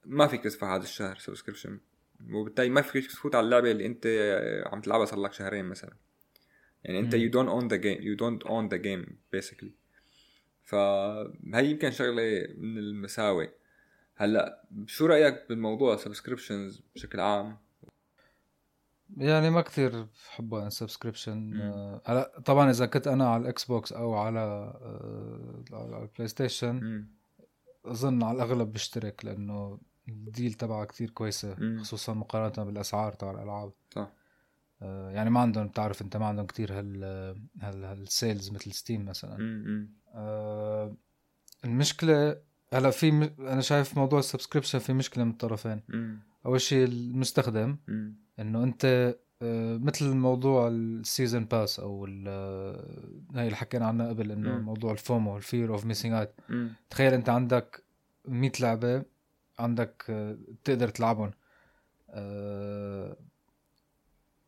ما 0.07 0.27
فيك 0.27 0.45
تدفع 0.45 0.77
هذا 0.77 0.83
الشهر 0.83 1.19
subscription 1.19 1.81
وبالتالي 2.31 2.69
ما 2.69 2.83
فيك 2.83 3.07
تفوت 3.07 3.35
على 3.35 3.45
اللعبة 3.45 3.71
اللي 3.71 3.87
أنت 3.87 4.07
عم 4.67 4.81
تلعبها 4.81 5.05
صار 5.05 5.21
لك 5.21 5.33
شهرين 5.33 5.65
مثلا. 5.65 5.93
يعني 6.85 6.99
انت 6.99 7.15
you 7.17 7.31
don't 7.31 7.51
own 7.51 7.69
the 7.69 7.81
game 7.83 8.01
you 8.01 8.17
don't 8.17 8.49
own 8.49 8.69
the 8.75 8.83
game 8.83 9.13
basically. 9.37 9.71
فهي 10.65 11.71
يمكن 11.71 11.91
شغلة 11.91 12.47
من 12.59 12.79
المساوئ. 12.79 13.51
هلأ 14.17 14.65
شو 14.87 15.07
رأيك 15.07 15.45
بالموضوع 15.49 15.97
subscriptions 15.97 16.83
بشكل 16.95 17.21
عام؟ 17.21 17.57
يعني 19.17 19.51
ما 19.51 19.61
كثير 19.61 20.03
بحبه 20.03 20.63
أنا 20.63 20.71
subscription 20.71 21.37
مم. 21.37 22.01
هلأ 22.05 22.41
طبعا 22.45 22.71
إذا 22.71 22.87
كنت 22.87 23.07
أنا 23.07 23.29
على 23.29 23.43
ال 23.43 23.65
Xbox 23.65 23.93
أو 23.93 24.15
على 24.15 24.41
آه، 24.41 25.65
على 25.73 26.03
ال 26.03 26.29
PlayStation 26.29 26.75
مم. 26.75 27.09
أظن 27.85 28.23
على 28.23 28.37
الأغلب 28.37 28.73
بشترك 28.73 29.25
لأنه 29.25 29.79
ال 30.09 30.18
deal 30.18 30.53
تبعها 30.53 30.85
كتير 30.85 31.11
كويسة 31.11 31.57
مم. 31.59 31.79
خصوصا 31.83 32.15
مقارنة 32.15 32.67
بالأسعار 32.67 33.13
تبع 33.13 33.31
الألعاب. 33.31 33.73
صح. 33.95 34.01
آه، 34.01 34.13
يعني 34.87 35.31
ما 35.31 35.41
عندهم 35.41 35.67
بتعرف 35.67 36.03
انت 36.03 36.17
ما 36.17 36.27
عندهم 36.27 36.47
كتير 36.47 36.79
هال 36.79 37.05
هال 37.61 37.85
هال 37.85 38.04
sales 38.04 38.51
مثل 38.51 38.73
Steam 38.73 39.05
مثلا. 39.05 39.37
آه، 40.15 40.97
المشكلة 41.65 42.37
هلا 42.73 42.91
في 42.91 43.11
م... 43.11 43.23
أنا 43.39 43.61
شايف 43.61 43.99
موضوع 43.99 44.19
ال 44.19 44.23
subscription 44.23 44.79
في 44.79 44.93
مشكلة 44.93 45.25
من 45.25 45.31
الطرفين 45.31 45.81
مم. 45.89 46.19
أول 46.47 46.61
شيء 46.61 46.85
المستخدم 46.85 47.77
مم. 47.89 48.15
إنه 48.39 48.65
أنت 48.65 49.15
آه، 49.43 49.77
مثل 49.77 50.15
موضوع 50.15 50.69
ال 50.69 50.80
season 50.80 51.45
pass 51.45 51.81
أو 51.81 52.09
آه، 52.27 53.09
هاي 53.35 53.45
اللي 53.47 53.57
حكينا 53.57 53.87
عنها 53.87 54.09
قبل 54.09 54.33
إنه. 54.33 54.59
موضوع 54.59 54.93
ال 54.93 55.02
FOMO 55.02 55.37
ال 55.37 55.44
fear 55.44 55.73
of 55.73 55.85
missing 55.87 56.15
out. 56.15 56.31
تخيل 56.91 57.15
أنت 57.15 57.29
عندك 57.29 57.83
100 58.25 58.53
لعبة 58.61 59.03
عندك 59.59 60.05
آه، 60.11 60.39
تقدر 60.65 60.89
تلعبهم 60.89 61.31
آه، 62.11 63.17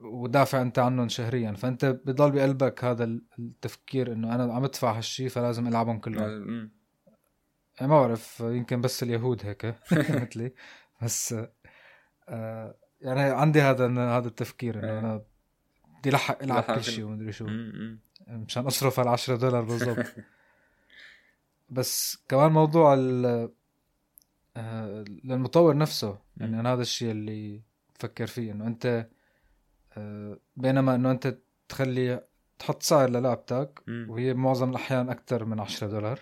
ودافع 0.00 0.62
أنت 0.62 0.78
عنهم 0.78 1.08
شهريا 1.08 1.52
فأنت 1.52 1.84
بضل 1.84 2.30
بقلبك 2.30 2.84
هذا 2.84 3.04
التفكير 3.38 4.12
إنه 4.12 4.34
أنا 4.34 4.54
عم 4.54 4.64
أدفع 4.64 4.92
هالشي 4.92 5.28
فلازم 5.28 5.68
ألعبهم 5.68 5.98
كلهم. 5.98 6.70
يعني 7.80 7.92
ما 7.92 8.00
بعرف 8.00 8.40
يمكن 8.40 8.80
بس 8.80 9.02
اليهود 9.02 9.46
هيك 9.46 9.64
مثلي 9.92 10.52
بس 11.02 11.34
آه، 12.28 12.74
يعني 13.00 13.20
عندي 13.20 13.60
هذا 13.60 14.16
هذا 14.18 14.28
التفكير 14.28 14.78
إنه 14.78 14.88
إيه. 14.88 14.98
أنا 14.98 15.22
بدي 15.98 16.10
لحق 16.10 16.42
ألعب 16.42 16.62
كل 16.62 16.84
شيء 16.84 17.04
ومدري 17.04 17.32
شو. 17.32 17.46
مشان 18.28 18.66
أصرف 18.66 19.00
على 19.00 19.10
10 19.10 19.36
دولار 19.36 19.62
بالضبط 19.62 20.06
بس 21.70 22.22
كمان 22.28 22.52
موضوع 22.52 22.94
ال 22.94 23.50
آه، 24.56 25.04
للمطور 25.24 25.76
نفسه 25.76 26.18
يعني. 26.36 26.60
أنا 26.60 26.72
هذا 26.72 26.82
الشيء 26.82 27.10
اللي 27.10 27.62
بفكر 27.94 28.26
فيه 28.26 28.52
إنه 28.52 28.66
أنت 28.66 29.08
بينما 30.56 30.94
إنه 30.94 31.10
أنت 31.10 31.38
تخلي 31.68 32.24
تحط 32.58 32.82
سعر 32.82 33.10
للعبتك. 33.10 33.82
وهي 34.10 34.34
معظم 34.34 34.70
الأحيان 34.70 35.08
أكثر 35.08 35.44
من 35.44 35.60
10 35.60 35.86
دولار. 35.86 36.20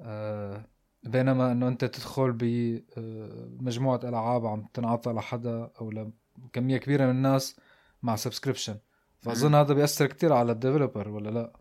آه، 0.00 0.64
بينما 1.02 1.52
إنه 1.52 1.68
أنت 1.68 1.84
تدخل 1.84 2.32
بمجموعه 2.32 4.00
ألعاب 4.04 4.46
عم 4.46 4.66
تنعطى 4.74 5.12
لحدا 5.12 5.70
أو 5.80 5.90
لكمية 5.90 6.76
كبيرة 6.78 7.04
من 7.04 7.10
الناس 7.10 7.56
مع 8.02 8.16
subscription 8.16 8.76
فأظن. 9.20 9.54
هذا 9.54 9.74
بيأثر 9.74 10.06
كتير 10.06 10.32
على 10.32 10.52
ال 10.52 10.58
developer 10.58 11.08
ولا 11.08 11.30
لا 11.30 11.52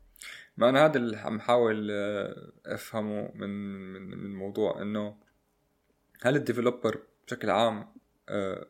ما 0.57 0.69
أنا 0.69 0.85
هذا 0.85 0.97
اللي 0.97 1.17
عم 1.17 1.39
حاول 1.39 1.87
آه، 1.91 2.51
أفهمه 2.65 3.31
من 3.35 3.49
من 3.93 4.01
من 4.01 4.13
الموضوع 4.13 4.81
إنه 4.81 5.15
هل 6.21 6.35
ال 6.35 6.41
developer 6.41 6.99
بشكل 7.27 7.49
عام 7.49 7.77
آه، 7.77 7.87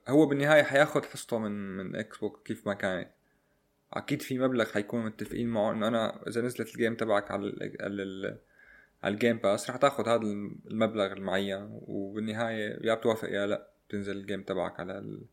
هو 0.07 0.25
بالنهاية 0.25 0.63
حياخذ 0.63 1.03
حصته 1.03 1.39
من 1.39 1.51
من 1.51 1.95
Xbox 1.95 2.43
كيف 2.43 2.67
ما 2.67 2.73
كانت. 2.73 3.09
أكيد 3.93 4.21
في 4.21 4.39
مبلغ 4.39 4.65
حيكونوا 4.65 5.05
متفقين 5.05 5.47
معه 5.47 5.71
إنه 5.71 5.87
أنا 5.87 6.27
إذا 6.27 6.41
نزلت 6.41 6.75
ال 6.75 6.79
game 6.79 6.95
تبعك 6.95 7.31
على 7.31 7.47
ال 7.47 7.77
على, 7.81 8.03
ال 8.03 8.37
على 9.03 9.13
ال 9.13 9.18
Game 9.18 9.38
Pass 9.38 9.69
رح 9.69 9.75
تاخذ 9.75 10.09
هذا 10.09 10.21
المبلغ 10.67 11.13
المعين. 11.13 11.67
وبالنهاية 11.71 12.79
يا 12.81 12.93
بتوافق 12.93 13.29
يا 13.29 13.47
لأ 13.47 13.69
بتنزل 13.89 14.17
ال 14.17 14.23
game 14.23 14.43
تبعك 14.43 14.79
على 14.79 14.97
ال... 14.97 15.25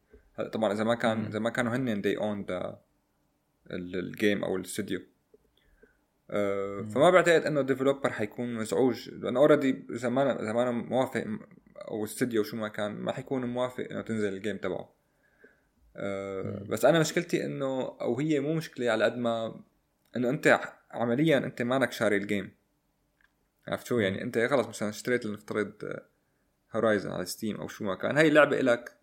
طبعا 0.50 0.72
إذا 0.72 0.84
ما 0.84 0.94
كان 0.94 1.24
إذا 1.24 1.38
ما 1.38 1.50
كانوا 1.50 1.76
هن 1.76 2.02
they 2.02 2.20
own 2.20 2.50
the 2.50 2.74
الجيم 3.70 4.44
أو 4.44 4.56
الاستوديو 4.56 5.00
أه 6.30 6.82
فما 6.82 7.10
بعتقد 7.10 7.42
إنه 7.42 7.62
developer 7.62 8.10
حيكون 8.10 8.54
مزعوج. 8.54 9.10
لأنه 9.10 9.40
already 9.40 9.86
إذا 9.90 10.08
ما 10.08 10.42
إذا 10.42 10.52
ما 10.52 10.70
موافق 10.70 11.24
أو 11.76 12.04
استوديو 12.04 12.42
شو 12.42 12.56
ما 12.56 12.68
كان 12.68 12.92
ما 12.92 13.12
حيكون 13.12 13.44
موافق 13.44 13.86
إنه 13.90 14.02
تنزل 14.02 14.32
ال 14.32 14.37
game 14.37 14.56
تبعه. 14.56 14.94
أه 15.96 16.64
بس 16.68 16.84
أنا 16.84 17.00
مشكلتي 17.00 17.44
إنه 17.44 17.96
أو 18.00 18.18
هي 18.18 18.40
مو 18.40 18.54
مشكلة 18.54 18.90
على 18.90 19.04
قد 19.04 19.16
ما 19.16 19.60
إنه 20.16 20.30
أنت 20.30 20.60
عمليا 20.90 21.38
أنت 21.38 21.62
مانك 21.62 21.92
شاري 21.92 22.16
ال 22.16 22.24
game 22.24 22.52
عرفت 23.68 23.86
شو؟ 23.86 23.98
يعني 23.98 24.22
أنت 24.22 24.38
خلص 24.38 24.66
مثلا 24.68 24.88
اشتريت 24.88 25.26
لنفترض 25.26 25.72
هورايزن 26.72 27.10
على 27.10 27.24
ستيم 27.24 27.56
أو 27.56 27.68
شو 27.68 27.84
ما 27.84 27.94
كان. 27.94 28.16
هاي 28.16 28.28
اللعبه 28.28 28.60
إلك 28.60 28.96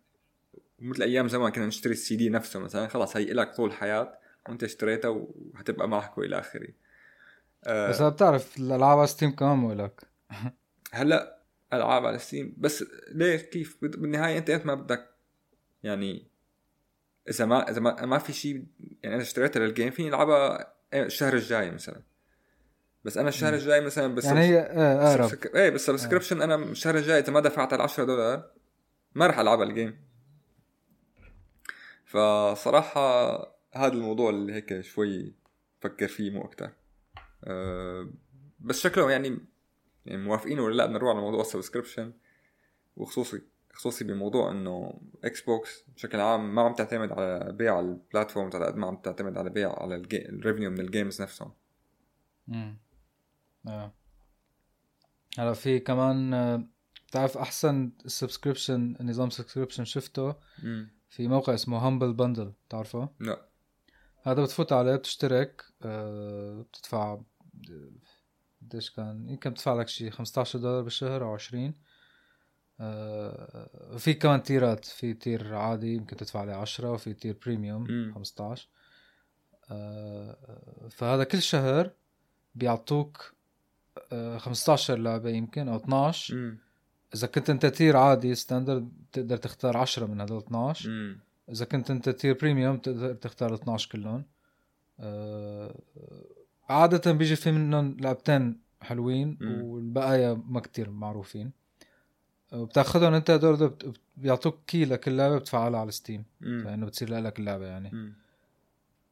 مثل 0.80 1.04
أيام 1.04 1.28
زمان 1.28 1.52
كنا 1.52 1.66
نشتري 1.66 1.94
السي 1.94 2.16
دي 2.16 2.30
نفسه 2.30 2.60
مثلا 2.60 2.88
خلص 2.88 3.18
هي 3.18 3.32
إلك 3.32 3.56
طول 3.56 3.70
الحياة 3.70 4.18
وأنت 4.50 4.63
اشتريتها 4.63 5.10
وحتبقى 5.10 5.90
معك 5.90 6.18
وإلى 6.18 6.40
آخره. 6.40 6.68
أه 7.67 7.89
بس 7.89 8.01
بتعرف 8.01 8.58
الألعاب 8.58 8.97
على 8.97 9.08
ستيم 9.08 9.32
كمان 9.32 9.58
مو 9.58 9.73
لك. 9.73 10.01
هلأ 10.91 11.43
ألعاب 11.73 12.06
على 12.06 12.19
ستيم 12.19 12.56
بس 12.58 12.86
ليش؟ 13.12 13.41
كيف؟ 13.41 13.77
بالنهاية 13.82 14.38
أنت 14.38 14.51
ما 14.51 14.73
بدك؟ 14.75 15.10
يعني 15.84 16.27
إذا 17.30 17.45
ما 17.45 17.69
إذا 17.69 17.80
ما, 17.80 18.06
ما 18.06 18.17
في 18.17 18.34
شيء 18.34 18.65
يعني 19.03 19.15
أنا 19.15 19.23
اشتريتها 19.23 19.60
لل 19.60 19.70
game 19.70 19.91
فيني 19.91 20.10
ألعبها 20.10 20.73
الشهر 20.93 21.34
الجاي 21.34 21.71
مثلا. 21.71 22.01
بس 23.03 23.17
أنا 23.17 23.30
الشهر 23.30 23.53
الجاي 23.53 23.82
مثلا 23.82 24.15
بس 24.15 24.25
يعني 24.25 24.39
هي 24.39 24.60
إيه 24.60 25.13
أقرب. 25.13 25.56
إيه 25.56 25.69
بس 25.69 25.86
subscription 25.86 26.41
أنا 26.41 26.56
الشهر 26.56 26.97
الجاي 26.97 27.19
إذا 27.19 27.32
ما 27.32 27.39
دفعت 27.39 27.73
ال 27.73 27.82
10 27.82 28.03
دولار 28.03 28.51
ما 29.15 29.27
راح 29.27 29.39
ألعبها 29.39 29.65
ال 29.65 29.72
game. 29.72 30.08
فصراحة 32.06 33.38
هذا 33.73 33.93
الموضوع 33.93 34.30
اللي 34.30 34.53
هيك 34.53 34.82
شوي 34.82 35.36
فكر 35.80 36.08
فيه 36.08 36.32
مو 36.32 36.45
أكثر 36.45 36.71
أه 37.43 38.10
بس 38.60 38.80
شكلهم 38.80 39.10
يعني 39.10 39.39
يعني 40.06 40.23
موافقين 40.23 40.60
ولا 40.60 40.76
لا 40.76 40.86
بدنا 40.86 40.97
نروح 40.97 41.12
على 41.12 41.21
موضوع 41.21 41.41
ال 41.41 41.47
subscription 41.47 42.13
وخصوصي 42.95 43.41
خصوصي 43.73 44.04
بموضوع 44.04 44.52
إنه 44.52 45.02
إكس 45.23 45.41
بوكس 45.41 45.84
بشكل 45.95 46.19
عام 46.19 46.56
ما 46.56 46.62
عم 46.62 46.73
تعتمد 46.73 47.12
على 47.12 47.54
بيع 47.54 47.80
ال 47.80 47.87
platforms 47.87 48.56
على 48.56 48.65
قد 48.65 48.76
ما 48.76 48.88
عم 48.88 48.97
تعتمد 48.97 49.38
على 49.38 49.50
بيع 49.50 49.82
على 49.82 49.95
ال 50.13 50.21
revenue 50.21 50.71
من 50.71 50.80
ال 50.80 50.87
games 50.87 51.21
نفسهم. 51.21 51.54
امم 52.50 52.78
آه. 53.67 53.93
هلا 55.38 55.54
في 55.54 55.80
كمان 55.80 56.32
بتعرف 57.08 57.38
أحسن 57.38 57.91
subscription 58.06 58.95
نظام 59.02 59.30
سبسكريبشن 59.30 59.86
شفته؟ 59.86 60.36
مم. 60.63 60.97
في 61.10 61.28
موقع 61.28 61.54
اسمه 61.54 61.78
Humble 61.78 62.13
Bundle 62.13 62.54
بتعرفه؟ 62.67 63.10
لا. 63.19 63.46
هذا 64.28 64.44
بتفوت 64.44 64.74
عليه 64.74 64.96
بتشترك 64.96 65.66
آه 65.82 66.62
بتدفع 66.62 67.20
قديش 68.62 68.90
كان؟ 68.92 69.30
يمكن 69.30 69.50
بتدفع 69.50 69.74
لك 69.74 69.88
شي 69.88 70.12
15 70.12 70.60
دولار 70.60 70.82
بالشهر 70.82 71.24
أو 71.24 71.34
20 71.34 71.74
آه 72.80 73.98
في 73.98 74.13
كمان 74.13 74.44
tier 74.43 74.77
ات 74.77 74.86
في 74.86 75.13
tier 75.13 75.56
عادي 75.56 75.94
يمكن 75.96 76.18
تدفع 76.18 76.40
عليه 76.40 76.54
10 76.54 76.92
وفي 76.92 77.13
tier 77.13 77.38
premium 77.45 78.12
15 78.13 78.68
آه 79.72 80.38
فهذا 80.92 81.24
كل 81.24 81.42
شهر 81.42 81.92
بيعطوك 82.56 83.34
آه 84.12 84.38
15 84.38 84.98
لعبة 84.98 85.30
يمكن 85.30 85.68
أو 85.68 85.76
12 85.76 86.36
مم. 86.36 86.58
إذا 87.16 87.28
كنت 87.28 87.50
أنت 87.50 87.66
tier 87.65 87.97
عادي 87.98 88.36
standard 88.36 88.91
بتقدر 89.12 89.38
تختار 89.38 89.78
10 89.78 90.06
من 90.06 90.22
هدول 90.22 90.38
12 90.38 90.90
مم. 90.90 91.27
إذا 91.51 91.65
كنت 91.65 91.91
أنت 91.91 92.10
tier 92.10 92.34
premium 92.41 92.78
بتقدر 92.77 93.13
تختار 93.13 93.53
12 93.53 93.89
كلهم 93.91 94.25
آه 94.99 95.75
عادة 96.69 97.12
بيجي 97.12 97.36
في 97.36 97.51
منهم 97.51 97.97
لعبتين 97.99 98.60
حلوين. 98.81 99.38
والبقايا 99.62 100.43
ما 100.47 100.60
كتير 100.60 100.89
معروفين 100.89 101.51
وبتاخذهم 102.53 103.13
أنت 103.13 103.31
هدول 103.31 103.73
بيعطوك 104.17 104.60
key 104.67 104.86
لكل 104.86 105.17
لعبه 105.17 105.38
بتفعلها 105.38 105.79
على 105.79 105.91
ستيم. 105.91 106.23
فإنه 106.63 106.86
بتصير 106.86 107.10
لك 107.19 107.39
اللعبة 107.39 107.65
يعني. 107.65 107.89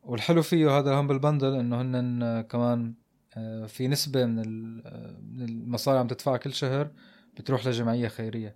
والحلو 0.04 0.42
فيه 0.42 0.78
هذا 0.80 0.90
ال 0.92 0.96
Humble 0.96 1.20
Bundle 1.20 1.54
إنه 1.56 1.82
هن 1.82 2.42
كمان 2.42 2.94
آه، 3.38 3.66
في 3.66 3.88
نسبة 3.88 4.26
من 4.26 4.40
ال- 4.40 4.82
آه، 4.86 5.18
من 5.34 5.42
المصاري 5.42 6.00
عم 6.00 6.08
تدفعها 6.08 6.38
كل 6.38 6.54
شهر 6.54 6.92
بتروح 7.38 7.68
لجمعية 7.68 8.08
خيرية. 8.08 8.56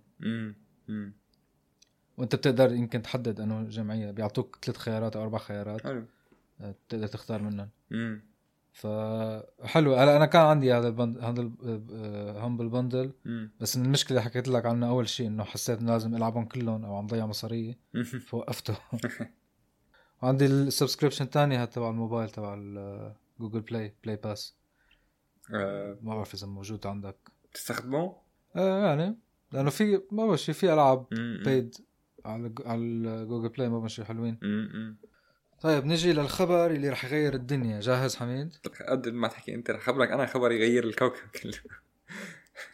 وانت 2.20 2.34
بتقدر 2.34 2.72
يمكن 2.72 3.02
تحدد 3.02 3.40
انه 3.40 3.62
جمعية 3.62 4.10
بيعطوك 4.10 4.58
ثلاث 4.62 4.76
خيارات 4.76 5.16
أو 5.16 5.22
أربع 5.22 5.38
خيارات 5.38 5.82
حلو 5.82 6.04
آه، 6.60 6.74
بتقدر 6.88 7.06
تختار 7.06 7.42
منهم 7.42 7.68
مم. 7.90 8.22
فحلو 8.72 9.94
هلا 9.94 10.16
أنا 10.16 10.26
كان 10.26 10.42
عندي 10.42 10.72
هذا 10.72 10.88
البند 10.88 11.18
هذا 11.18 11.50
الهمبل 11.60 12.68
بندل 12.68 13.12
مم. 13.24 13.50
بس 13.60 13.76
من 13.76 13.84
المشكلة 13.84 14.18
اللي 14.18 14.30
حكيت 14.30 14.48
لك 14.48 14.66
عنها 14.66 14.88
أول 14.88 15.08
شيء 15.08 15.26
إنه 15.26 15.44
حسيت 15.44 15.78
إنه 15.78 15.92
لازم 15.92 16.14
ألعبهم 16.16 16.44
كلهم 16.44 16.84
أو 16.84 16.96
عم 16.96 17.06
ضيع 17.06 17.26
مصارية. 17.26 17.78
فوقفته 18.28 18.76
وعندي 20.22 20.46
السبسكريبشن 20.46 21.24
الثاني 21.24 21.56
هذا 21.56 21.64
تبع 21.64 21.90
الموبايل 21.90 22.30
تبع 22.30 22.54
Google 23.40 23.60
Play 23.60 23.94
Play 24.04 24.16
Pass 24.16 24.56
آه، 25.54 25.98
ما 26.02 26.14
بعرف 26.14 26.34
إذا 26.34 26.46
موجود 26.46 26.86
عندك 26.86 27.16
تستخدمه؟ 27.54 28.16
آه 28.56 28.86
يعني 28.86 29.16
لأنه 29.52 29.70
في 29.70 30.02
ما 30.10 30.26
بعرف 30.26 30.40
شيء 30.40 30.54
في 30.54 30.72
ألعاب. 30.72 31.06
بيد 31.44 31.74
على 32.24 32.54
على 32.66 33.26
Google 33.26 33.48
Play 33.48 33.68
ما 33.68 33.88
شيء 33.88 34.04
حلوين. 34.04 34.38
مم. 34.42 34.96
طيب 35.60 35.84
نجي 35.86 36.12
للخبر 36.12 36.70
اللي 36.70 36.88
رح 36.88 37.04
يغير 37.04 37.34
الدنيا. 37.34 37.80
جاهز 37.80 38.16
حميد؟ 38.16 38.52
قد 38.88 39.08
ما 39.08 39.28
تحكي 39.28 39.54
أنت 39.54 39.70
رح 39.70 39.80
خبرك 39.80 40.10
أنا 40.10 40.26
خبر 40.26 40.52
يغير 40.52 40.84
الكوكب 40.84 41.28
كله. 41.42 41.52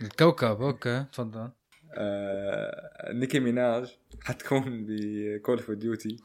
الكوكب 0.01 0.63
okay 0.63 1.05
تفضل. 1.13 1.51
آه، 1.95 3.13
Nicki 3.13 3.41
Minaj 3.41 3.97
حتكون 4.25 4.87
ب 4.89 5.02
Call 5.02 5.57
of 5.59 5.71
Duty 5.71 6.17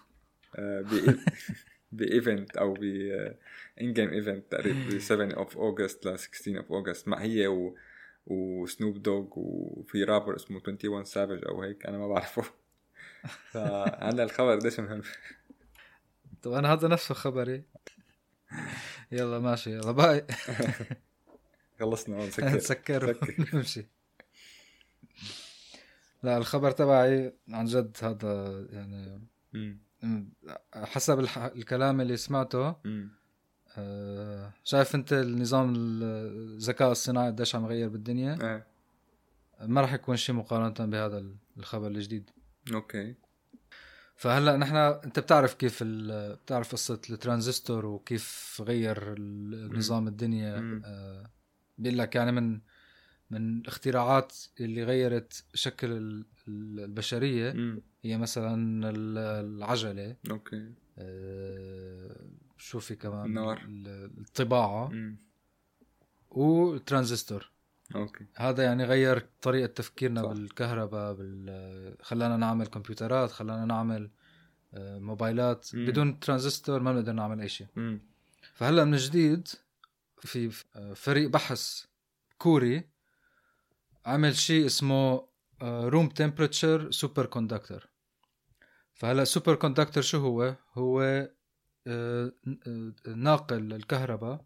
ب 1.91 2.02
event 2.02 2.57
أو 2.57 2.73
ب 2.73 2.83
in-game 3.81 4.09
event 4.09 4.51
تقريبا 4.51 4.79
ب 4.95 4.99
7 4.99 5.33
of 5.33 5.57
August 5.57 6.05
ل 6.07 6.19
16 6.19 6.57
of 6.57 6.71
August 6.71 7.07
مع 7.07 7.17
هي 7.21 7.47
و 7.47 7.75
و 8.27 8.39
Snoop 8.39 9.01
Dogg 9.03 9.27
وفي 9.35 10.03
رابر 10.03 10.35
اسمه 10.35 10.57
21 10.57 11.03
Savage 11.03 11.45
أو 11.45 11.61
هيك 11.61 11.85
أنا 11.85 11.97
ما 11.97 12.07
بعرفه. 12.07 12.43
فعندنا 13.51 14.23
الخبر 14.23 14.55
قديش 14.55 14.79
مهم 14.79 15.01
طب 16.41 16.51
أنا 16.51 16.73
هذا 16.73 16.87
نفسه 16.87 17.15
خبري 17.15 17.63
يلا 19.11 19.39
ماشي 19.39 19.71
يلا 19.71 19.91
bye 19.91 20.25
خلصنا 21.79 22.17
هون 22.17 22.31
سكر 22.31 22.59
سكر 22.59 23.13
سكر. 23.13 23.49
نمشي 23.53 23.87
لا 26.23 26.37
الخبر 26.37 26.71
تبعي 26.71 27.33
عن 27.49 27.65
جد 27.65 27.97
هذا 28.01 28.65
يعني. 28.69 29.21
حسب. 30.73 31.19
الكلام 31.55 32.01
اللي 32.01 32.17
سمعته. 32.17 32.75
آه، 33.77 34.53
شايف 34.63 34.95
انت 34.95 35.13
النظام 35.13 35.73
الذكاء 35.75 36.91
الصناعي 36.91 37.27
قديش 37.27 37.55
عم 37.55 37.65
يغير 37.65 37.89
بالدنيا 37.89 38.33
إيه 38.41 38.67
ما 39.61 39.81
راح 39.81 39.93
يكون 39.93 40.17
شيء 40.17 40.35
مقارنة 40.35 40.91
بهذا 40.91 41.25
الخبر 41.57 41.87
الجديد 41.87 42.29
okay 42.73 43.15
فهلا 44.15 44.57
نحن 44.57 44.75
انت 44.75 45.19
بتعرف 45.19 45.53
كيف 45.53 45.79
ال... 45.81 46.35
بتعرف 46.35 46.71
قصة 46.71 47.01
الترانزستور 47.09 47.85
وكيف 47.85 48.57
غير 48.65 49.13
النظام 49.17 50.07
الدنيا. 50.07 50.81
آه، 50.85 51.29
بيقول 51.77 51.97
لك 51.97 52.15
يعني 52.15 52.31
من 52.31 52.59
من 53.29 53.59
الاختراعات 53.59 54.33
اللي 54.59 54.83
غيرت 54.83 55.43
شكل 55.53 55.91
ال- 55.91 56.25
ال- 56.47 56.79
البشرية 56.79 57.53
مم. 57.53 57.81
هي 58.03 58.17
مثلا 58.17 58.89
ال- 58.89 59.17
العجلة 59.17 60.15
okay 60.31 60.71
آه، 60.97 62.15
شو 62.57 62.79
في 62.79 62.95
كمان 62.95 63.25
النار. 63.25 63.61
ال- 63.67 64.11
الطباعة 64.19 64.87
مم. 64.87 65.17
والترانزستور 66.29 67.50
okay 67.95 68.25
هذا 68.35 68.63
يعني 68.63 68.83
غير 68.83 69.27
طريقة 69.41 69.67
تفكيرنا 69.67 70.21
صح. 70.21 70.27
بالكهرباء 70.27 71.13
بال... 71.13 71.95
خلانا 72.01 72.37
نعمل 72.37 72.67
كمبيوترات 72.67 73.31
خلانا 73.31 73.65
نعمل 73.65 74.11
آه، 74.73 74.99
موبايلات 74.99 75.75
مم. 75.75 75.85
بدون 75.85 76.19
ترانزستور 76.19 76.79
ما 76.79 76.93
بنقدر 76.93 77.11
نعمل 77.13 77.41
أي 77.41 77.49
شيء. 77.49 77.67
فهلأ 78.53 78.85
من 78.85 78.97
جديد 78.97 79.47
في 80.19 80.63
آه، 80.75 80.93
فريق 80.93 81.29
بحث 81.29 81.85
كوري 82.37 82.89
عمل 84.05 84.35
شيء 84.35 84.65
اسمه 84.65 85.27
room 85.63 86.09
temperature 86.09 86.91
superconductor 86.91 87.87
فهلأ 88.93 89.23
superconductor 89.23 90.03
شو 90.03 90.17
هو 90.17 90.55
هو 90.73 91.01
آه، 91.87 92.31
ناقل 93.07 93.73
الكهرباء. 93.73 94.43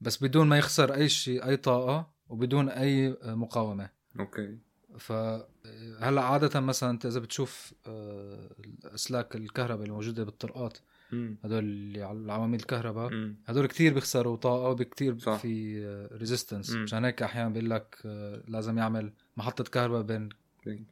بس 0.00 0.22
بدون 0.22 0.46
ما 0.46 0.58
يخسر 0.58 0.94
أي 0.94 1.08
شيء 1.08 1.46
أي 1.46 1.56
طاقة 1.56 2.12
وبدون 2.30 2.68
أي 2.68 3.08
آه، 3.22 3.34
مقاومة 3.34 3.90
okay 4.20 4.58
فهلا 4.98 6.20
عادة 6.22 6.60
مثلا 6.60 6.90
أنت 6.90 7.06
إذا 7.06 7.20
بتشوف 7.20 7.72
آه، 7.86 8.50
اسلاك 8.84 9.36
الكهرباء 9.36 9.82
اللي 9.82 9.92
موجودة 9.94 10.24
بالطرقات. 10.24 10.78
هدول 11.44 11.58
اللي 11.58 12.02
على 12.02 12.18
العواميد 12.18 12.60
الكهرباء. 12.60 13.34
هدول 13.46 13.66
كتير 13.66 13.94
بيخسروا 13.94 14.36
طاقة 14.36 14.68
وبكتير 14.68 15.18
صح. 15.18 15.36
في 15.38 15.84
resistance 16.12 16.70
مم. 16.70 16.82
مشان 16.82 17.04
هيك 17.04 17.22
أحيانا 17.22 17.48
بيقول 17.48 17.70
لك 17.70 17.96
آه، 18.06 18.42
لازم 18.48 18.78
يعمل 18.78 19.12
محطة 19.36 19.64
كهرباء 19.64 20.02
بين 20.02 20.28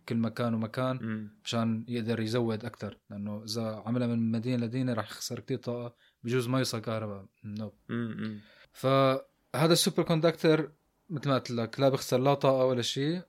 كل 0.09 0.17
مكان 0.17 0.55
ومكان. 0.55 1.29
مشان 1.45 1.85
يقدر 1.89 2.21
يزود 2.21 2.65
أكثر 2.65 2.99
لأنه 3.11 3.45
إذا 3.45 3.83
عملها 3.87 4.07
من 4.07 4.31
مدينة 4.31 4.57
لمدينه 4.57 4.93
رح 4.93 5.11
يخسر 5.11 5.41
كتير 5.41 5.59
طاقة 5.59 5.95
بجوز 6.25 6.49
ما 6.49 6.59
يوصل 6.59 6.79
كهرباء 6.81 7.27
no 7.45 7.73
مم. 7.89 8.17
مم. 8.19 8.41
فهذا 8.73 9.73
ال 9.73 10.03
superconductor 10.03 10.73
مثل 11.11 11.29
ما 11.29 11.35
قلت 11.35 11.51
لك 11.51 11.81
لا 11.81 11.89
بيخسر 11.89 12.19
لا 12.19 12.35
طاقة 12.35 12.65
ولا 12.67 12.83
شيء 12.83 13.23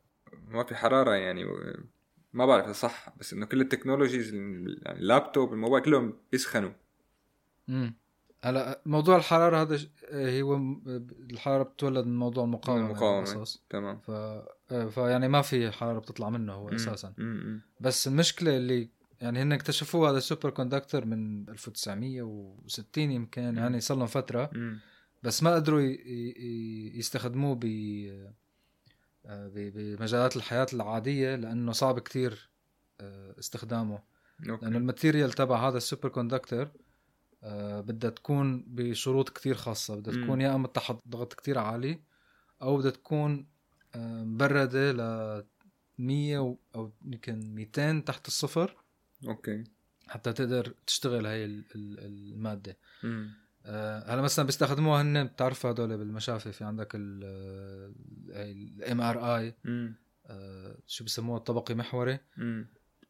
ما 0.47 0.63
في 0.63 0.75
حرارة 0.75 1.11
يعني 1.11 1.45
ما 2.33 2.45
بعرف 2.45 2.65
إذا 2.65 2.73
صح 2.73 3.13
بس 3.19 3.33
إنه 3.33 3.45
كل 3.45 3.61
ال 3.61 3.67
technologies 3.67 4.33
يعني 4.33 4.65
اللابتوب 4.87 5.53
الموبايل 5.53 5.83
كلهم 5.83 6.13
بيسخنوا 6.31 6.71
امم 7.69 7.95
هلا 8.43 8.81
موضوع 8.85 9.17
الحرارة 9.17 9.61
هذا 9.61 9.77
ش- 9.77 9.89
آه، 10.09 10.41
هو 10.41 10.55
الحرارة 11.29 11.63
بتولد 11.63 12.05
من 12.05 12.17
موضوع 12.19 12.43
المقاومة 12.43 12.85
المقاومة. 12.85 13.19
بالأساس. 13.33 13.61
تمام 13.69 13.99
ف 13.99 14.09
آه، 14.11 14.87
فيعني 14.89 15.27
ما 15.27 15.41
في 15.41 15.71
حرارة 15.71 15.99
بتطلع 15.99 16.29
منه 16.29 16.53
هو 16.53 16.67
مم. 16.69 16.75
أساسا 16.75 17.13
مم. 17.17 17.25
مم. 17.45 17.61
بس 17.79 18.07
المشكلة 18.07 18.57
اللي 18.57 18.89
يعني 19.21 19.41
هن 19.41 19.51
اكتشفوه 19.53 20.09
هذا 20.09 20.17
ال 20.17 20.49
superconductor 20.49 21.05
من 21.05 21.49
1960 21.49 23.11
يمكن 23.11 23.57
يعني 23.57 23.79
صار 23.79 23.97
لهم 23.97 24.07
فترة 24.07 24.49
مم. 24.53 24.79
بس 25.23 25.43
ما 25.43 25.55
قدروا 25.55 25.81
يستخدموه 26.97 27.55
ب 27.55 27.65
آه، 29.25 29.47
ب- 29.47 29.71
بمجالات 29.97 30.35
الحياة 30.35 30.67
العادية 30.73 31.35
لأنه 31.35 31.71
صعب 31.71 31.99
كتير 31.99 32.49
آه، 33.01 33.35
استخدامه. 33.39 33.99
لأنه 34.39 34.53
okay 34.53 34.65
ال 34.65 34.73
material 34.73 35.31
تبع 35.31 35.67
هذا 35.69 35.77
ال 35.77 36.09
superconductor 36.09 36.71
آه، 37.43 37.81
بدها 37.81 38.09
تكون 38.09 38.63
بشروط 38.67 39.29
كتير 39.29 39.55
خاصة. 39.55 39.95
بدها. 39.95 40.13
تكون 40.23 40.41
يا 40.41 40.55
إما 40.55 40.67
تحت 40.67 40.95
ضغط 41.07 41.33
كتير 41.33 41.57
عالي 41.59 41.99
أو 42.61 42.77
بدها 42.77 42.91
تكون 42.91 43.47
مبردة 43.95 44.91
ل 44.91 45.43
100 45.99 46.39
و- 46.39 46.57
أو 46.75 46.91
يمكن 47.05 47.55
200 47.55 47.99
تحت 48.05 48.27
الصفر 48.27 48.75
أوكي. 49.27 49.63
حتى 50.07 50.33
تقدر 50.33 50.73
تشتغل 50.87 51.25
هاي 51.25 51.45
ال- 51.45 51.65
ال- 51.75 51.99
المادة. 52.05 52.77
مم. 53.03 53.31
آه، 53.65 54.13
هلا 54.13 54.21
مثلا 54.21 54.45
بيستخدموها 54.45 55.01
هن 55.01 55.23
بتعرف 55.23 55.65
هدول 55.65 55.97
بالمشافي 55.97 56.51
في 56.51 56.63
عندك 56.63 56.91
ال 56.95 57.23
الام 58.29 59.01
ار 59.01 59.37
اي. 59.37 59.55
شو 60.87 61.03
بسموها 61.03 61.37
الطبقي 61.37 61.75
محوري. 61.75 62.19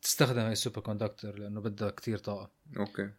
بتستخدم 0.02 0.40
هاي 0.40 0.52
ال 0.52 0.82
superconductor 0.82 1.40
لأنه 1.40 1.62
بدها 1.62 1.90
كتير 1.90 2.18
طاقة 2.18 2.52
أوكي 2.78 3.10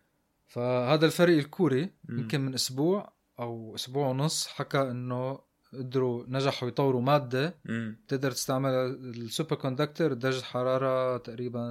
فهذا 0.47 1.07
الفريق 1.07 1.38
الكوري. 1.38 1.90
يمكن 2.09 2.40
من 2.40 2.55
أسبوع 2.55 3.12
أو 3.38 3.75
أسبوع 3.75 4.09
ونص 4.09 4.47
حكى 4.47 4.83
إنه 4.83 5.38
قدروا 5.73 6.25
نجحوا 6.29 6.69
يطوروا 6.69 7.03
مادة 7.03 7.55
مم. 7.64 7.97
تقدر 8.09 8.31
تستعمل 8.31 8.71
السوبر 8.71 9.57
كوندكتر 9.57 10.12
درجة 10.12 10.43
حرارة 10.43 11.16
تقريبا 11.16 11.71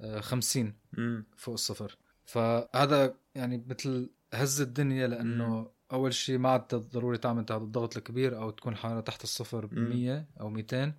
آه، 0.00 0.20
50 0.20 0.74
مم. 0.92 1.24
فوق 1.36 1.54
الصفر 1.54 1.96
فهذا 2.24 3.14
يعني 3.34 3.64
مثل 3.68 4.10
هز 4.34 4.60
الدنيا 4.60 5.06
لأنه 5.06 5.70
أول 5.92 6.14
شيء 6.14 6.38
ما 6.38 6.48
عاد 6.48 6.74
ضروري 6.74 7.18
تعمل 7.18 7.44
تحت 7.44 7.60
الضغط 7.60 7.96
الكبير 7.96 8.36
أو 8.38 8.50
تكون 8.50 8.76
حراره 8.76 9.00
تحت 9.00 9.24
الصفر 9.24 9.66
ب 9.66 9.74
مم. 9.74 9.88
100 9.88 10.26
أو 10.40 10.48
200 10.48 10.92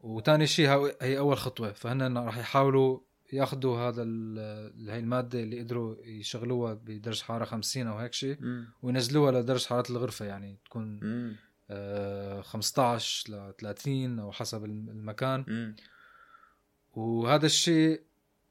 وثاني 0.00 0.46
شيء 0.46 0.68
هي 1.02 1.18
أول 1.18 1.36
خطوة 1.36 1.72
فهن 1.72 2.18
راح 2.18 2.38
يحاولوا 2.38 3.00
ياخذوا 3.32 3.78
هذا 3.78 4.02
هاي 4.92 4.98
المادة 4.98 5.40
اللي 5.42 5.60
قدروا 5.60 5.96
يشغلوها 6.04 6.74
بدرجة 6.74 7.22
حرارة 7.22 7.44
50 7.44 7.86
أو 7.86 7.98
هيك 7.98 8.12
شيء 8.12 8.36
مم. 8.40 8.66
وينزلوها 8.82 9.32
لدرجة 9.32 9.66
حرارة 9.66 9.90
الغرفة 9.90 10.24
يعني 10.24 10.58
تكون 10.64 11.00
مم. 11.02 11.36
آه، 11.70 12.40
15 12.40 13.32
ل 13.32 13.52
30 13.58 14.18
أو 14.18 14.32
حسب 14.32 14.64
الم- 14.64 14.88
المكان 14.88 15.44
مم. 15.48 15.76
وهذا 16.92 17.46
الشيء 17.46 18.02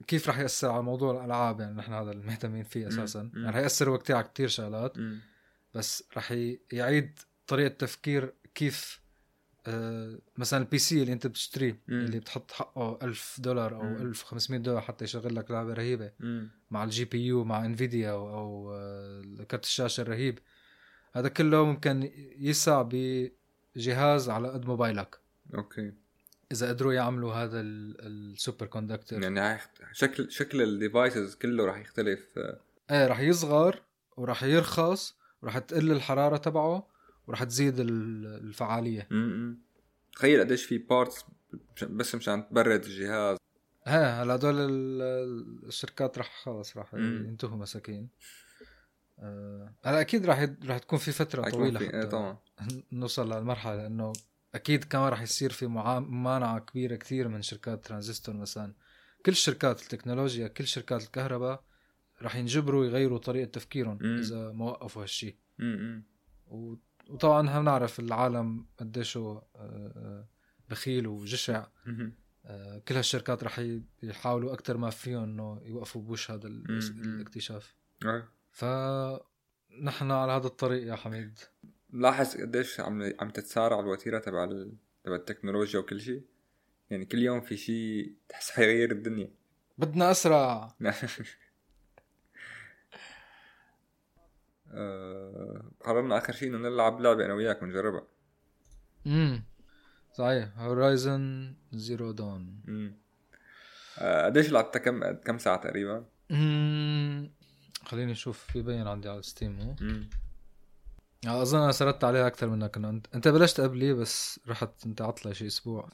كيف 0.07 0.27
راح 0.27 0.39
يأثر 0.39 0.71
على 0.71 0.83
موضوع 0.83 1.19
الألعاب 1.19 1.59
يعني 1.59 1.75
نحن 1.75 1.93
هذا 1.93 2.11
اللي 2.11 2.23
مهتمين 2.25 2.63
فيه 2.63 2.87
أساسا 2.87 3.21
مم. 3.23 3.31
يعني 3.35 3.47
راح 3.47 3.55
يأثر 3.55 3.97
كثير 3.97 4.15
على 4.15 4.29
كثير 4.33 4.47
شغلات 4.47 4.97
مم. 4.97 5.19
بس 5.73 6.03
راح 6.15 6.31
ي- 6.31 6.59
يعيد 6.71 7.19
طريقة 7.47 7.73
تفكير 7.73 8.33
كيف 8.55 9.01
آه، 9.67 10.19
مثلا 10.37 10.59
ال 10.59 10.77
PC 10.77 11.01
اللي 11.01 11.13
أنت 11.13 11.27
بتشتريه. 11.27 11.79
اللي 11.89 12.19
بتحط 12.19 12.51
حقه 12.51 12.99
1000 13.03 13.39
دولار 13.39 13.75
أو 13.75 13.83
مم. 13.83 13.95
1500 14.01 14.59
دولار 14.59 14.81
حتى 14.81 15.03
يشغل 15.05 15.35
لك 15.35 15.51
لعبة 15.51 15.73
رهيبة 15.73 16.11
مم. 16.19 16.49
مع 16.71 16.83
ال 16.83 17.05
GPU 17.05 17.43
مع 17.43 17.65
Nvidia 17.65 18.11
أو, 18.11 18.29
أو 18.37 18.73
آه، 18.73 19.43
كرت 19.51 19.63
الشاشة 19.63 20.01
الرهيب 20.01 20.39
هذا 21.13 21.29
كله 21.29 21.65
ممكن 21.65 22.11
يسع 22.37 22.81
بجهاز 23.75 24.29
على 24.29 24.49
قد 24.49 24.65
موبايلك 24.65 25.19
أوكي 25.55 25.93
إذا 26.51 26.69
قدروا 26.69 26.93
يعملوا 26.93 27.33
هذا 27.33 27.59
ال- 27.61 27.95
ال 28.33 28.65
superconductor 28.65 29.21
يعني 29.23 29.59
شكل 29.93 30.31
شكل 30.31 30.61
ال 30.61 30.70
devices 30.71 31.35
كله 31.35 31.65
راح 31.65 31.77
يختلف 31.77 32.19
آه، 32.37 32.59
إيه 32.91 33.07
راح 33.07 33.19
يصغر 33.19 33.81
وراح 34.17 34.43
يرخص 34.43 35.15
وراح 35.41 35.57
تقل 35.57 35.91
الحرارة 35.91 36.37
تبعه 36.37 36.87
وراح 37.27 37.43
تزيد 37.43 37.79
ال- 37.79 38.25
الفعالية. 38.25 39.07
مم. 39.11 39.57
تخيل 40.15 40.39
قديش 40.39 40.65
في 40.65 40.77
parts 40.77 41.25
بس 41.89 42.15
مشان 42.15 42.49
تبرد 42.49 42.83
الجهاز. 42.83 43.37
إيه 43.87 44.21
هلا 44.23 44.35
هدول 44.35 44.55
ال- 44.59 45.67
الشركات 45.67 46.17
راح 46.17 46.41
خلص 46.43 46.77
راح. 46.77 46.93
ينتهوا 46.93 47.57
مساكين. 47.57 48.09
آه، 49.19 49.73
هلا 49.85 50.01
أكيد 50.01 50.25
راح 50.25 50.47
راح 50.65 50.77
تكون 50.77 50.99
في 50.99 51.11
فترة 51.11 51.49
طويلة 51.49 51.79
في- 51.79 51.85
إيه 51.93 51.99
حتى 52.01 52.07
طبعا. 52.09 52.37
نوصل 52.91 53.33
للمرحله 53.33 53.75
لأنه 53.75 54.13
أكيد 54.55 54.83
كمان 54.83 55.09
راح 55.09 55.21
يصير 55.21 55.51
في 55.51 55.67
ممانعه 55.67 56.59
كبيره 56.59 56.95
كثير 56.95 57.27
من 57.27 57.41
شركات 57.41 57.85
ترانزستور 57.85 58.35
مثلا 58.35 58.73
كل 59.25 59.35
شركات 59.35 59.81
التكنولوجيا 59.81 60.47
كل 60.47 60.67
شركات 60.67 61.03
الكهرباء 61.03 61.63
راح 62.21 62.35
ينجبروا 62.35 62.85
يغيروا 62.85 63.17
طريقة 63.17 63.49
تفكيرهم 63.49 63.97
مم. 64.01 64.17
إذا 64.17 64.51
ما 64.51 64.65
وقفوا 64.65 65.03
هالشيء 65.03 65.35
وطبعا 67.09 67.59
بنعرف 67.59 67.99
العالم 67.99 68.65
قديش 68.79 69.17
آه، 69.17 69.47
آه، 69.55 70.27
بخيل 70.69 71.07
وجشع 71.07 71.67
مم. 71.85 72.15
آه، 72.45 72.79
كل 72.79 72.95
هالشركات 72.95 73.43
رح 73.43 73.61
يحاولوا 74.03 74.53
أكثر 74.53 74.77
ما 74.77 74.89
فيهم 74.89 75.23
إنه 75.23 75.61
يوقفوا 75.63 76.01
بوش 76.01 76.31
هذا. 76.31 76.47
الاكتشاف. 76.47 77.75
فنحن 78.51 80.11
على 80.11 80.31
هذا 80.31 80.47
الطريق 80.47 80.87
يا 80.87 80.95
حميد 80.95 81.39
ملاحظ 81.91 82.41
قديش 82.41 82.79
عم 82.79 83.13
عم 83.19 83.29
تتسارع 83.29 83.79
الوتيرة 83.79 84.19
تبع 84.19 84.43
ال... 84.43 84.73
تبع 85.03 85.15
التكنولوجيا 85.15 85.79
وكل 85.79 86.01
شيء 86.01 86.23
يعني 86.89 87.05
كل 87.05 87.17
يوم 87.17 87.41
في 87.41 87.57
شيء 87.57 88.15
تحس 88.29 88.51
حيغير 88.51 88.91
الدنيا. 88.91 89.31
بدنا 89.77 90.11
أسرع. 90.11 90.75
آه، 94.73 95.71
قررنا 95.81 96.17
آخر 96.17 96.33
شيء 96.33 96.49
إنه 96.49 96.57
نلعب 96.57 97.01
لعبة 97.01 97.25
أنا 97.25 97.33
وياك 97.33 97.63
ونجربها. 97.63 98.07
امم 99.07 99.43
صحيح. 100.13 100.57
Horizon 100.57 101.55
Zero 101.71 102.11
Dawn 102.11 102.61
مم. 102.65 102.97
آه، 103.99 104.25
قديش 104.25 104.51
لعبتها؟ 104.51 104.79
كم 104.79 105.11
كم 105.11 105.37
ساعة 105.37 105.57
تقريبا؟ 105.57 106.05
خليني 107.85 108.11
أشوف 108.11 108.57
ببين 108.57 108.87
عندي 108.87 109.09
على 109.09 109.21
Steam 109.21 109.59
هو. 109.59 109.75
مم. 109.81 110.09
آه، 110.09 110.30
أظن 111.27 111.59
أنا 111.59 111.71
سردت 111.71 112.03
عليها 112.03 112.27
أكثر 112.27 112.47
منك 112.49 112.77
انه 112.77 112.89
انت 112.89 113.07
أنت 113.15 113.27
بلشت 113.27 113.61
قبلي 113.61 113.93
بس 113.93 114.39
رحت 114.47 114.85
أنت 114.85 115.01
عطلة 115.01 115.33
شي 115.33 115.47
أسبوع. 115.47 115.89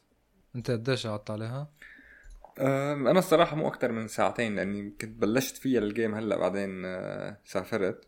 أنت 0.55 0.71
قديش 0.71 1.07
قعدت 1.07 1.31
عليها؟ 1.31 1.69
أنا 2.59 3.19
الصراحة 3.19 3.55
مو 3.55 3.67
أكثر 3.67 3.91
من 3.91 4.07
ساعتين 4.07 4.55
لأني 4.55 4.89
كنت 4.89 5.21
بلشت 5.21 5.57
فيها 5.57 5.79
ال 5.79 5.87
game 5.87 6.15
هلأ 6.15 6.37
بعدين 6.37 6.85
آه، 6.85 7.37
سافرت. 7.45 8.05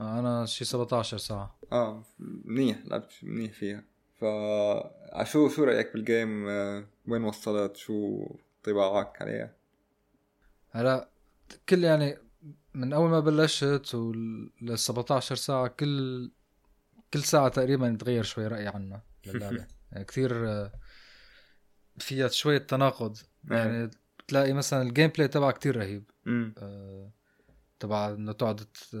آه، 0.00 0.18
أنا 0.18 0.46
شي 0.46 0.64
17 0.64 1.18
ساعة. 1.18 1.58
آه 1.72 2.02
منيح 2.44 2.78
لعبت 2.86 3.12
منيح 3.22 3.52
فيها. 3.52 3.84
ف 4.20 4.24
آه، 4.24 5.24
شو 5.24 5.48
شو 5.48 5.64
رأيك 5.64 5.92
بال 5.92 6.11
game 6.11 6.48
آه، 6.48 6.84
وين 7.08 7.24
وصلت؟ 7.24 7.76
شو 7.76 8.26
انطباعك 8.56 9.22
عليها؟ 9.22 9.54
هلا 10.70 11.08
كل 11.68 11.84
يعني 11.84 12.18
من 12.74 12.92
أول 12.92 13.10
ما 13.10 13.20
بلشت 13.20 13.94
وال 13.94 14.78
17 14.78 15.34
ساعة 15.34 15.68
كل 15.68 16.30
كل 17.14 17.22
ساعة 17.22 17.48
تقريبا 17.48 17.88
يتغير 17.88 18.22
شوي 18.22 18.46
رأيي 18.46 18.68
عنها 18.68 19.02
للعبه 19.26 19.66
يعني 19.92 20.04
كثير 20.04 20.30
فيها 21.98 22.28
شوية 22.28 22.58
تناقض. 22.58 23.16
يعني 23.50 23.90
بتلاقي 24.18 24.52
مثلا 24.52 24.82
ال 24.82 25.08
gameplay 25.08 25.28
تبعها 25.28 25.50
كثير 25.52 25.76
رهيب. 25.76 26.10
آه، 26.58 27.10
تبع 27.80 28.10
إنه 28.10 28.32
تقعد 28.32 28.56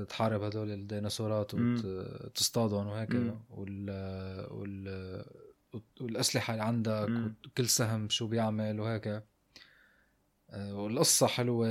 تحارب 0.08 0.42
هدول 0.42 0.70
الديناصورات 0.70 1.54
وتصطادهم 1.54 2.86
وهيك. 2.86 3.14
وال 3.50 3.90
وال 4.50 5.24
والأسلحة 6.00 6.52
اللي 6.52 6.64
عندك. 6.64 7.08
وكل 7.46 7.68
سهم 7.68 8.08
شو 8.08 8.26
بيعمل 8.26 8.80
وهيك. 8.80 9.22
آه، 10.50 10.74
والقصة 10.74 11.26
حلوة. 11.26 11.68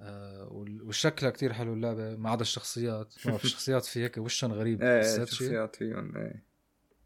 آه 0.00 0.48
والشكل 0.82 1.30
كتير 1.30 1.52
حلو 1.52 1.74
اللعبة 1.74 2.16
ما 2.16 2.30
عدا 2.30 2.42
الشخصيات. 2.42 3.14
ما 3.24 3.30
بعرف 3.30 3.44
الشخصيات 3.44 3.84
في 3.84 4.04
هيك 4.04 4.18
وشهم 4.18 4.52
غريب 4.52 4.82
إيه 4.82 5.22
الشخصيات 5.22 5.76
فيهم 5.76 6.16
إيه. 6.16 6.42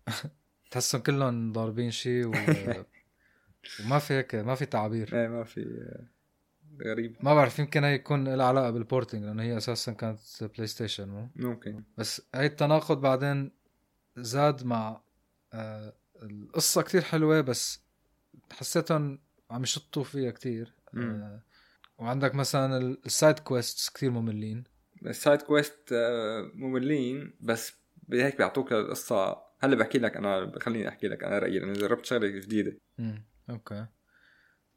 تحسهم 0.70 1.00
كلهم 1.00 1.52
ضاربين 1.52 1.90
شيء 1.90 2.26
و... 2.26 2.32
وما 3.80 3.98
في 3.98 4.14
هيك 4.14 4.34
ما 4.34 4.54
في 4.54 4.66
تعابير 4.66 5.20
إيه 5.20 5.28
ما 5.28 5.44
في 5.44 5.90
غريب. 6.86 7.16
ما 7.20 7.34
بعرف 7.34 7.58
يمكن 7.58 7.84
هي 7.84 7.94
يكون 7.94 8.28
لها 8.28 8.46
علاقة 8.46 8.70
بال 8.70 8.82
porting 8.82 9.24
لأنه 9.24 9.42
هي 9.42 9.56
أساسا 9.56 9.92
كانت 9.92 10.18
PlayStation 10.40 11.08
مو؟ 11.08 11.28
ممكن. 11.36 11.82
بس 11.98 12.22
هي 12.34 12.46
التناقض 12.46 13.00
بعدين 13.00 13.50
زاد 14.16 14.64
مع 14.64 15.00
آه 15.52 15.94
القصة 16.22 16.82
كتير 16.82 17.02
حلوة 17.02 17.40
بس 17.40 17.80
حسيتهم 18.52 19.18
عم 19.50 19.62
يشطوا 19.62 20.04
فيها 20.04 20.30
كتير. 20.30 20.74
آه 20.94 21.42
وعندك 22.00 22.34
مثلا 22.34 22.96
ال 23.06 23.13
side 23.13 23.38
quest 23.38 23.96
كثير 23.96 24.10
مملين. 24.10 24.64
ال 25.06 25.13
side 25.13 25.42
quest 25.42 25.92
آه، 25.92 26.50
مملين 26.54 27.32
بس 27.40 27.72
هيك 28.12 28.36
بيعطوك 28.38 28.72
القصة. 28.72 29.36
هلأ 29.60 29.76
بحكي 29.76 29.98
لك 29.98 30.16
أنا 30.16 30.52
خليني 30.60 30.88
أحكي 30.88 31.08
لك 31.08 31.24
أنا 31.24 31.38
رأيي 31.38 31.64
أنا 31.64 31.72
جربت 31.72 32.06
شغلة 32.06 32.28
جديدة. 32.28 32.76
امم 32.98 33.24
أوكي. 33.50 33.86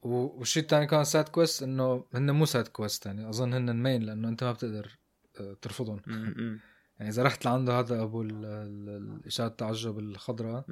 والشيء 0.01 0.63
الثاني 0.63 0.87
كان 0.87 1.03
side 1.03 1.29
quest 1.29 1.63
إنه 1.63 2.05
هن 2.13 2.31
مو 2.31 2.45
side 2.45 2.67
quest 2.67 3.05
يعني 3.05 3.29
أظن 3.29 3.53
هن 3.53 3.83
main 3.83 4.03
لأنه 4.03 4.29
أنت 4.29 4.43
ما 4.43 4.51
بتقدر 4.51 4.99
آه، 5.39 5.57
ترفضهم. 5.61 6.01
يعني 6.99 7.09
إذا 7.11 7.23
رحت 7.23 7.45
لعنده 7.45 7.79
هذا 7.79 8.01
أبو 8.01 8.21
الاشاره 8.21 9.47
التعجب 9.47 9.99
الخضراء 9.99 10.65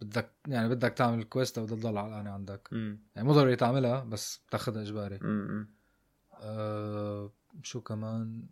بدك 0.00 0.30
يعني 0.48 0.68
بدك 0.68 0.92
تعمل 0.92 1.18
ال 1.18 1.25
quest 1.25 1.58
أو 1.58 1.66
تضل 1.66 1.98
علقانه 1.98 2.30
عندك. 2.30 2.68
مم. 2.72 2.98
يعني 3.16 3.28
مو 3.28 3.34
ضروري 3.34 3.56
تعملها 3.56 4.04
بس 4.04 4.40
بتاخذها 4.48 4.82
إجباري. 4.82 5.18
آه 6.40 7.32
شو 7.62 7.80
كمان؟ 7.80 8.46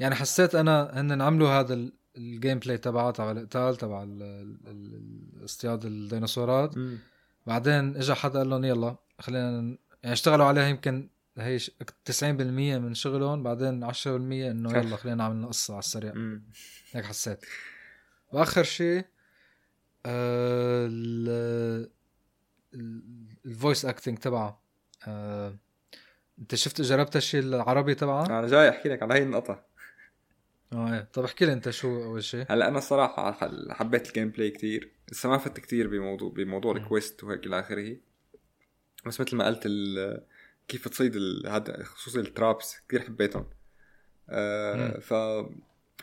يعني 0.00 0.14
حسيت 0.14 0.54
أنا 0.54 1.00
هن 1.00 1.22
عملوا 1.22 1.48
هذا 1.48 1.90
ال 2.16 2.58
gameplay 2.58 2.78
تبعه 2.78 3.10
تبع 3.10 3.30
القتال 3.30 3.76
تبع 3.76 4.06
اصطياد 5.44 5.84
الديناصورات. 5.84 6.76
مم. 6.76 6.98
بعدين 7.46 7.96
اجى 7.96 8.14
حدا 8.14 8.38
قال 8.38 8.50
لهم 8.50 8.64
يلا 8.64 8.96
خلينا 9.18 9.78
يعني 10.02 10.12
اشتغلوا 10.12 10.46
عليها 10.46 10.68
يمكن 10.68 11.08
هي 11.38 11.58
90% 11.58 12.22
من 12.22 12.94
شغلهم 12.94 13.42
بعدين 13.42 13.92
10% 13.92 14.06
إنه 14.06 14.78
يلا 14.78 14.96
خلينا 14.96 15.16
نعمل 15.16 15.46
قصة 15.46 15.74
على 15.74 15.78
السريع. 15.78 16.14
هيك 16.92 17.04
حسيت. 17.04 17.44
وآخر 18.32 18.62
شيء 18.62 19.04
ال 23.44 23.51
voice 23.51 23.84
acting 23.84 24.18
تبعه. 24.18 24.62
آه 25.06 25.58
انت 26.38 26.54
شفت 26.54 26.80
جربت 26.80 27.16
الشيء 27.16 27.40
العربي 27.40 27.94
تبعه؟ 27.94 28.26
أنا 28.26 28.46
جاي 28.46 28.68
أحكي 28.68 28.88
لك 28.88 29.02
على 29.02 29.14
هي 29.14 29.22
النقطة. 29.22 29.64
آه 30.72 30.94
إيه. 30.94 31.08
طب 31.12 31.24
احكي 31.24 31.46
لي 31.46 31.52
أنت 31.52 31.70
شو 31.70 32.04
أول 32.04 32.24
شيء 32.24 32.44
هلأ 32.48 32.68
أنا 32.68 32.78
الصراحة 32.78 33.32
حبيت 33.74 34.08
ال 34.08 34.30
gameplay 34.30 34.50
كثير 34.50 34.92
لسه 35.12 35.28
ما 35.28 35.38
فت 35.38 35.60
كثير 35.60 35.88
بموضوع 35.88 36.30
بموضوع 36.30 36.76
ال 36.76 36.84
quest 36.84 37.24
وهيك 37.24 37.46
إلى 37.46 37.60
آخره. 37.60 37.96
بس 39.06 39.20
مثل 39.20 39.36
ما 39.36 39.46
قلت 39.46 39.68
كيف 40.68 40.88
تصيد 40.88 41.16
هذا 41.46 41.82
خصوصي 41.82 42.20
ال 42.20 42.29
traps 42.29 42.76
كثير 42.88 43.00
حبيتهم. 43.00 43.46
آه 44.28 44.98
ف 44.98 45.14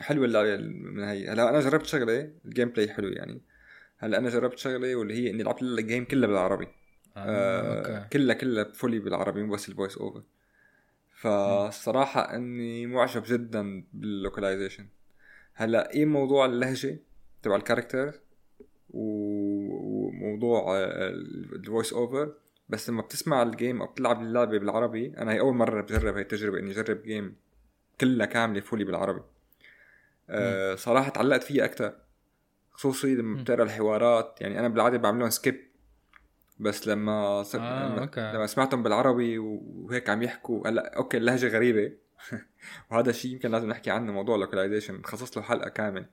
حلوة 0.02 0.24
اللعبة 0.24 0.56
من 0.56 1.04
هي 1.04 1.28
هلأ 1.28 1.48
أنا 1.48 1.60
جربت 1.60 1.86
شغلة 1.86 2.32
ال 2.44 2.68
gameplay 2.68 2.88
حلو 2.88 3.08
يعني. 3.08 3.40
هلا 3.98 4.18
أنا 4.18 4.28
جربت 4.28 4.58
شغلة 4.58 4.96
واللي 4.96 5.14
هي 5.14 5.30
إني 5.30 5.42
لعبت 5.42 5.62
ال 5.62 5.70
game 5.70 6.04
كلها 6.04 6.28
بالعربي. 6.28 6.68
آه. 7.16 7.20
آه 7.96 8.08
كلها 8.12 8.34
كلها 8.34 8.64
fully 8.64 8.98
بالعربي 8.98 9.42
مو 9.42 9.54
بس 9.54 9.68
ال 9.68 9.73
voice 9.73 9.98
over 9.98 10.22
فالصراحة 11.14 12.34
إني 12.34 12.86
معجب 12.86 13.22
جدا 13.26 13.84
بال 13.92 14.05
localization 14.05 14.86
هلأ 15.54 15.90
إيه 15.94 16.04
موضوع 16.04 16.46
اللهجة 16.46 16.98
تبع 17.42 17.56
ال 17.56 17.62
character 17.62 18.20
وموضوع 18.90 20.76
ال 20.78 20.97
voice 20.97 21.92
over 21.92 22.34
بس 22.68 22.90
لما 22.90 23.02
بتسمع 23.02 23.42
ال 23.42 23.50
game 23.50 23.82
أو 23.82 23.86
بتلعب 23.86 24.22
اللعبة 24.22 24.58
بالعربي 24.58 25.14
أنا 25.18 25.32
هي 25.32 25.40
أول 25.40 25.54
مرة 25.54 25.80
بجرب 25.82 26.16
هي 26.16 26.22
التجربة 26.22 26.58
إني 26.58 26.70
أجرب 26.70 27.02
game 27.02 27.36
كلها 28.00 28.26
كاملة 28.26 28.60
fully 28.60 28.84
بالعربي. 28.84 29.22
أه 30.30 30.74
صراحة 30.74 31.10
تعلقت 31.10 31.42
فيها 31.42 31.64
أكثر 31.64 31.94
خصوصي 32.78 33.14
لما 33.14 33.42
بتقرأ 33.42 33.62
الحوارات. 33.62 34.38
يعني 34.40 34.58
أنا 34.58 34.68
بالعادة 34.68 34.98
بعمل 34.98 35.20
لهم 35.20 35.30
skip 35.30 35.68
بس 36.58 36.88
لما 36.88 37.42
صر... 37.42 37.58
آه، 37.60 37.88
لما, 37.88 38.00
أوكي. 38.00 38.20
لما 38.20 38.46
سمعتهم 38.46 38.82
بالعربي 38.82 39.38
وهيك 39.38 40.10
عم 40.10 40.22
يحكوا 40.22 40.68
هلأ 40.68 40.96
أوكي 40.96 41.16
اللهجة 41.16 41.48
غريبة. 41.48 41.92
وهذا 42.90 43.10
الشيء 43.10 43.32
يمكن 43.32 43.50
لازم 43.50 43.68
نحكي 43.68 43.90
عنه 43.90 44.12
موضوع 44.12 44.34
ال 44.34 44.39
localization 44.39 45.02
خصص 45.02 45.36
له 45.38 45.42
حلقة 45.42 45.68
كامل. 45.68 46.06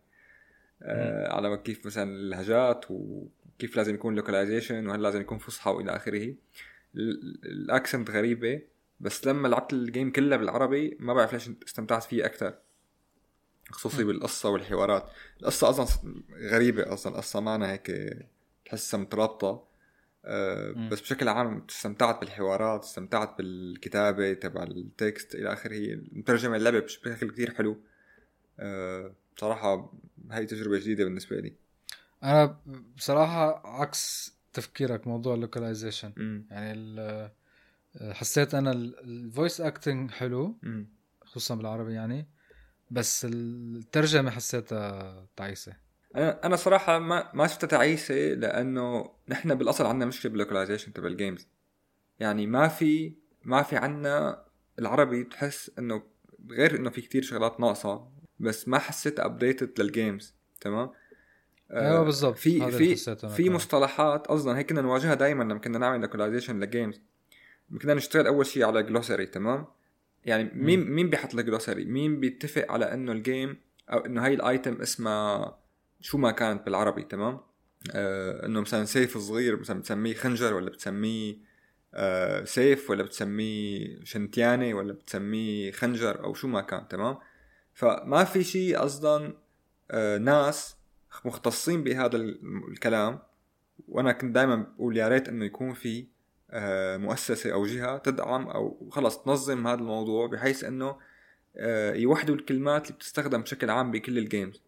آه 0.81 1.33
على 1.33 1.57
كيف 1.57 1.85
مثلا 1.85 2.03
اللهجات 2.03 2.85
وكيف 2.89 3.77
لازم 3.77 3.95
يكون 3.95 4.15
localization 4.15 4.87
وهل 4.87 5.01
لازم 5.01 5.21
يكون 5.21 5.37
فصحى 5.37 5.71
وإلى 5.71 5.95
آخره. 5.95 6.35
ال 6.95 7.12
accent 7.12 8.11
غريبة. 8.11 8.61
بس 8.99 9.27
لما 9.27 9.47
لعبت 9.47 9.73
ال 9.73 9.81
game 9.81 10.11
كلها 10.11 10.37
بالعربي 10.37 10.97
ما 10.99 11.13
بعرف 11.13 11.33
ليش 11.33 11.49
استمتعت 11.67 12.03
فيه 12.03 12.25
أكثر 12.25 12.64
خصوصي 13.71 14.03
بالقصة 14.03 14.49
والحوارات. 14.49 15.09
القصة 15.41 15.69
أصلا 15.69 16.15
غريبة 16.51 16.93
أصلا 16.93 17.13
القصة 17.13 17.39
معنا 17.39 17.71
هيك 17.71 18.15
تحسها 18.65 18.99
مترابطة. 18.99 19.67
أه 20.25 20.71
بس 20.91 21.01
بشكل 21.01 21.27
عام 21.27 21.65
استمتعت 21.69 22.19
بالحوارات 22.19 22.83
استمتعت 22.83 23.37
بالكتابة 23.37 24.33
تبع 24.33 24.63
ال 24.63 24.78
text 24.78 25.35
إلى 25.35 25.53
آخره. 25.53 25.95
مترجمة 26.11 26.55
اللعبة 26.55 26.79
بشكل 26.79 27.31
كتير 27.31 27.53
حلو. 27.53 27.77
أه 28.59 29.15
بصراحة 29.37 29.93
هاي 30.31 30.45
تجربة 30.45 30.79
جديدة 30.79 31.03
بالنسبة 31.03 31.39
لي. 31.39 31.53
أنا 32.23 32.59
بصراحة 32.97 33.67
عكس 33.81 34.35
تفكيرك 34.53 35.07
موضوع 35.07 35.35
ال 35.35 35.43
localization 35.43 36.43
يعني 36.51 37.31
حسيت 38.13 38.55
أنا 38.55 38.71
ال 38.71 38.86
voice 38.86 39.61
acting 39.61 40.11
حلو 40.11 40.55
خصوصا 41.25 41.55
بالعربي 41.55 41.93
يعني. 41.93 42.27
بس 42.91 43.27
الترجمة 43.29 44.31
حسيتها 44.31 45.27
تعيسة. 45.35 45.73
أنا 46.15 46.45
أنا 46.45 46.55
صراحة 46.55 46.99
ما 46.99 47.29
ما 47.33 47.47
شفتها 47.47 47.67
تعيسة 47.67 48.15
لأنه 48.15 49.11
نحن 49.29 49.55
بالأصل 49.55 49.85
عندنا 49.85 50.05
مشكلة 50.05 50.31
بال 50.31 50.40
localization 50.40 50.93
تبع 50.93 51.07
ال 51.07 51.14
games 51.14 51.47
يعني 52.19 52.47
ما 52.47 52.67
في 52.67 53.13
ما 53.43 53.63
في 53.63 53.77
عنا 53.77 54.45
العربي 54.79 55.23
تحس 55.23 55.71
إنه 55.79 56.03
غير 56.49 56.75
إنه 56.75 56.89
في 56.89 57.01
كتير 57.01 57.21
شغلات 57.21 57.59
ناقصة 57.59 58.07
بس 58.39 58.67
ما 58.67 58.79
حسيت 58.79 59.19
adapted 59.19 59.81
لل 59.81 59.97
games 59.97 60.35
تمام؟ 60.61 60.91
أيوه 61.71 62.03
بالضبط. 62.03 62.37
في 62.37 62.71
في 62.71 62.95
في 63.29 63.49
مصطلحات 63.49 64.27
أصلا 64.27 64.57
هيك 64.57 64.69
كنا 64.69 64.81
نواجهها 64.81 65.13
دائما 65.13 65.43
لما 65.43 65.59
كنا 65.59 65.77
نعمل 65.77 66.01
localization 66.01 66.59
لل 66.59 66.71
games 66.71 67.01
كنا 67.81 67.93
نشتغل 67.93 68.27
أول 68.27 68.45
شيء 68.45 68.65
على 68.65 68.83
glossary 68.83 69.25
تمام؟ 69.25 69.65
يعني 70.25 70.51
مين 70.53 70.91
مين 70.91 71.09
بيحط 71.09 71.33
لك 71.33 71.45
glossary 71.45 71.85
مين 71.85 72.19
بيتفق 72.19 72.71
على 72.71 72.93
إنه 72.93 73.11
ال 73.11 73.20
game 73.20 73.57
أو 73.89 73.97
إنه 73.97 74.25
هاي 74.25 74.33
ال 74.33 74.43
item 74.43 74.81
اسمها 74.81 75.57
شو 76.01 76.17
ما 76.17 76.31
كانت 76.31 76.65
بالعربي 76.65 77.03
تمام؟ 77.03 77.39
آه 77.91 78.45
إنه 78.45 78.61
مثلا 78.61 78.85
سيف 78.85 79.17
صغير 79.17 79.59
مثلا 79.59 79.79
بتسميه 79.79 80.13
خنجر 80.13 80.53
ولا 80.53 80.69
بتسميه 80.69 81.35
آه 81.93 82.43
سيف 82.43 82.89
ولا 82.89 83.03
بتسميه 83.03 83.99
شنتيانه 84.03 84.73
ولا 84.73 84.93
بتسميه 84.93 85.71
خنجر 85.71 86.23
أو 86.23 86.33
شو 86.33 86.47
ما 86.47 86.61
كان 86.61 86.87
تمام؟ 86.87 87.17
فما 87.73 88.23
في 88.23 88.43
شيء 88.43 88.85
أصلا 88.85 89.37
آه 89.91 90.17
ناس 90.17 90.75
مختصين 91.25 91.83
بهذا 91.83 92.17
الكلام 92.69 93.19
وأنا 93.87 94.11
كنت 94.11 94.35
دائما 94.35 94.55
بقول 94.55 94.97
يا 94.97 95.07
ريت 95.07 95.29
إنه 95.29 95.45
يكون 95.45 95.73
في 95.73 96.07
مؤسسة 96.97 97.53
أو 97.53 97.65
جهة 97.65 97.97
تدعم 97.97 98.47
أو 98.47 98.89
خلص 98.91 99.23
تنظم 99.23 99.67
هذا 99.67 99.79
الموضوع 99.79 100.27
بحيث 100.27 100.63
أنه 100.63 100.97
آه، 101.57 101.93
يوحدوا 101.93 102.35
الكلمات 102.35 102.85
اللي 102.85 102.97
بتستخدم 102.97 103.41
بشكل 103.41 103.69
عام 103.69 103.91
بكل 103.91 104.17
ال 104.17 104.25
games 104.25 104.63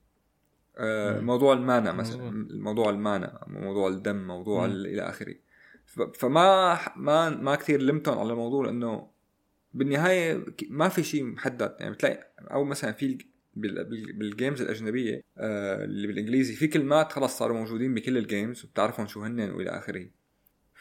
آه، 0.78 1.20
موضوع 1.20 1.54
ال 1.54 1.62
mana 1.62 1.92
مثلا. 1.92 2.48
موضوع 2.50 2.90
ال 2.90 3.01
mana 3.01 3.44
موضوع 3.48 3.88
الدم 3.88 4.28
موضوع 4.28 4.66
إلى 4.66 5.02
آخره. 5.02 5.36
فما 6.14 6.80
ما 6.96 7.30
ما 7.30 7.56
كثير 7.56 7.82
لمتهم 7.82 8.20
على 8.20 8.32
الموضوع 8.32 8.66
لأنه 8.66 9.08
بالنهاية 9.74 10.46
ما 10.70 10.90
في 10.90 11.04
شيء 11.04 11.24
محدد. 11.24 11.76
يعني 11.80 11.94
بتلاقي 11.94 12.32
أو 12.42 12.64
مثلا 12.64 12.92
في 12.92 13.18
بال 13.56 13.86
games 13.86 14.62
الأجنبية 14.62 15.24
اللي 15.38 16.08
بالإنجليزي 16.08 16.56
في 16.56 16.68
كلمات 16.68 17.12
خلص 17.12 17.38
صاروا 17.38 17.58
موجودين 17.58 17.94
بكل 17.94 18.18
ال 18.18 18.26
games 18.26 18.66
وبتعرفهم 18.66 19.08
شو 19.08 19.24
هن 19.24 19.40
وإلى 19.40 19.70
آخره. 19.70 20.08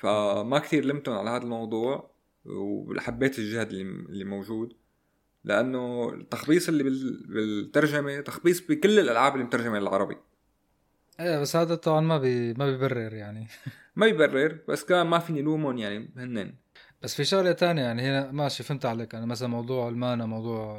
فما 0.00 0.58
كثير 0.58 0.84
لمتهم 0.84 1.18
على 1.18 1.30
هذا 1.30 1.42
الموضوع 1.42 2.10
وحبيت 2.44 3.38
الجهد 3.38 3.72
اللي 3.72 4.24
موجود 4.24 4.72
لأنه 5.44 6.08
التخبيص 6.14 6.68
اللي 6.68 6.82
بال- 6.82 7.26
بالترجمة 7.26 8.20
تخبيص 8.20 8.60
بكل 8.66 8.98
الألعاب 8.98 9.32
اللي 9.34 9.44
مترجمة 9.44 9.78
للعربي. 9.78 10.16
إيه 11.20 11.38
بس 11.40 11.56
هذا 11.56 11.74
طبعا 11.74 12.00
ما 12.00 12.18
بي 12.18 12.52
ما 12.54 12.70
بيبرر 12.70 13.14
يعني. 13.14 13.46
ما 13.96 14.06
يبرر 14.06 14.58
بس 14.68 14.84
كمان 14.84 15.06
ما 15.06 15.18
فيني 15.18 15.42
لومهم 15.42 15.78
يعني 15.78 16.10
هنن. 16.16 16.54
بس 17.02 17.14
في 17.14 17.24
شغلة 17.24 17.52
تانية 17.52 17.82
يعني 17.82 18.02
هي 18.02 18.28
ماشي 18.32 18.62
فهمت 18.62 18.86
عليك. 18.86 19.14
أنا 19.14 19.26
مثلا 19.26 19.48
موضوع 19.48 19.88
ال 19.88 19.96
mana 19.96 20.26
موضوع 20.26 20.76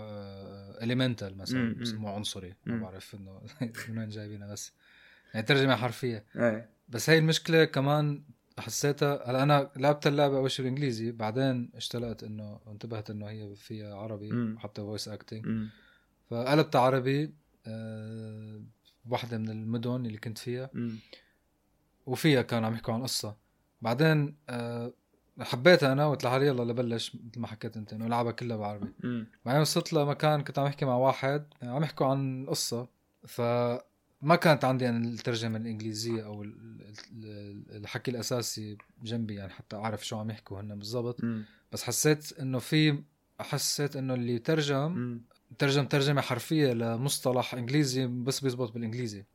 elemental 0.83 1.37
مثلا 1.37 1.59
مم، 1.59 1.67
مم. 1.67 1.81
بسموه 1.81 2.11
عنصري. 2.11 2.53
ما. 2.65 2.77
بعرف 2.77 3.15
إنه 3.15 3.41
من 3.89 3.97
وين 3.97 4.09
جايبينها 4.09 4.51
بس 4.53 4.73
يعني 5.33 5.45
ترجمة 5.45 5.75
حرفية. 5.75 6.25
إيه. 6.35 6.69
بس 6.89 7.09
هي 7.09 7.17
المشكلة 7.17 7.65
كمان 7.65 8.23
حسيتها 8.59 9.29
هلا 9.29 9.43
أنا 9.43 9.71
لعبت 9.75 10.07
اللعبة 10.07 10.37
أول 10.37 10.51
شيء 10.51 10.65
بالإنجليزي 10.65 11.11
بعدين 11.11 11.71
اشتلقت 11.75 12.23
انه 12.23 12.59
انتبهت 12.67 13.09
إنه 13.09 13.29
هي 13.29 13.55
فيها 13.55 13.95
عربي 13.95 14.31
مم. 14.31 14.59
حتى 14.59 14.81
voice 14.81 15.07
acting. 15.07 15.45
فقلبت 16.29 16.75
عربي 16.75 17.33
أه 17.67 18.61
من 19.37 19.49
المدن 19.49 20.05
اللي 20.05 20.17
كنت 20.17 20.37
فيها. 20.37 20.69
وفيها 22.05 22.41
كانوا 22.41 22.67
عم 22.67 22.73
يحكوا 22.73 22.93
عن 22.93 23.03
قصة 23.03 23.35
بعدين 23.81 24.35
أه 24.49 24.93
حبيتها 25.39 25.91
أنا 25.93 26.05
وقلت 26.05 26.23
لحالي 26.23 26.47
يلا 26.47 26.71
لبلش 26.71 27.15
مثل 27.15 27.39
ما 27.39 27.47
حكيت 27.47 27.77
أنت 27.77 27.93
إنه 27.93 28.07
ألعبها 28.07 28.31
كلها 28.31 28.57
بعربي. 28.57 28.93
بعدين 29.45 29.61
وصلت 29.61 29.93
لمكان 29.93 30.43
كنت 30.43 30.59
عم 30.59 30.65
احكي 30.65 30.85
مع 30.85 30.95
واحد 30.95 31.45
عم 31.63 31.83
يحكوا 31.83 32.07
عن 32.07 32.45
قصة 32.49 32.87
فما 34.21 34.35
كانت 34.35 34.65
عندي 34.65 34.85
يعني 34.85 35.07
الترجمة 35.07 35.57
الإنجليزية 35.57 36.25
أو 36.25 36.43
ال- 36.43 36.93
ال- 37.23 37.75
الحكي 37.77 38.11
الأساسي 38.11 38.77
جنبي 39.03 39.35
يعني 39.35 39.51
حتى 39.53 39.75
أعرف 39.75 40.07
شو 40.07 40.17
عم 40.17 40.29
يحكوا 40.29 40.61
هن 40.61 40.75
بالضبط. 40.79 41.23
بس 41.71 41.83
حسيت 41.83 42.39
إنه 42.39 42.59
في 42.59 43.03
حسيت 43.39 43.95
إنه 43.95 44.13
اللي 44.13 44.39
ترجم 44.39 44.91
مم. 44.91 45.21
ترجم 45.57 45.85
ترجمة 45.85 46.21
حرفية 46.21 46.73
لمصطلح 46.73 47.53
إنجليزي 47.53 48.07
بس 48.07 48.39
بيزبط 48.43 48.71
بالإنجليزي. 48.73 49.25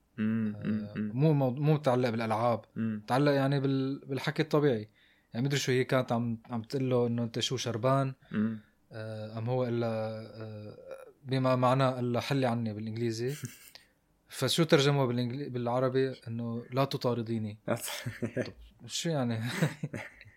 آه،. 0.57 0.93
مو 0.97 1.33
مو 1.33 1.75
متعلق 1.75 2.11
بالألعاب. 2.11 2.65
متعلق 2.77 3.33
يعني 3.33 3.61
بال- 3.61 3.99
بالحكي 4.07 4.43
الطبيعي 4.43 4.89
يعني 5.35 5.47
مدري 5.47 5.59
شو 5.59 5.73
هي 5.73 5.85
كانت 5.85 6.13
عم 6.13 6.39
عم 6.51 6.63
تقول 6.63 6.91
له 6.91 7.07
إنه 7.07 7.23
أنت 7.23 7.41
شو 7.41 7.57
شربان. 7.57 8.15
آه، 8.93 9.39
أم 9.39 9.49
هو 9.51 9.65
إلا 9.69 9.87
آه، 9.87 10.77
بما 11.25 11.57
معناه 11.57 12.01
إلا 12.01 12.21
حلي 12.21 12.47
عني 12.47 12.75
بالإنجليزي 12.75 13.35
فشو 14.33 14.65
ترجمه 14.65 15.07
بالإنجلي... 15.07 15.49
بالعربي؟ 15.49 16.15
إنه 16.29 16.65
لا 16.71 16.85
تطارديني. 16.85 17.59
شو 18.87 19.09
يعني؟ 19.09 19.41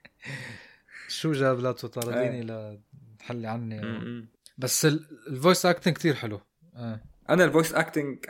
شو 1.08 1.32
جاب 1.32 1.60
لا 1.60 1.72
تطارديني 1.72 2.42
لا 2.42 2.80
تحلي 3.20 3.48
عني. 3.48 4.28
بس 4.58 4.86
ال- 4.86 5.08
ال 5.28 5.34
voice 5.34 5.66
acting 5.66 5.96
كتير 5.96 6.14
حلو. 6.14 6.42
آه. 6.76 7.00
أنا 7.30 7.44
ال 7.44 7.49
voice 7.49 7.74
acting 7.74 8.26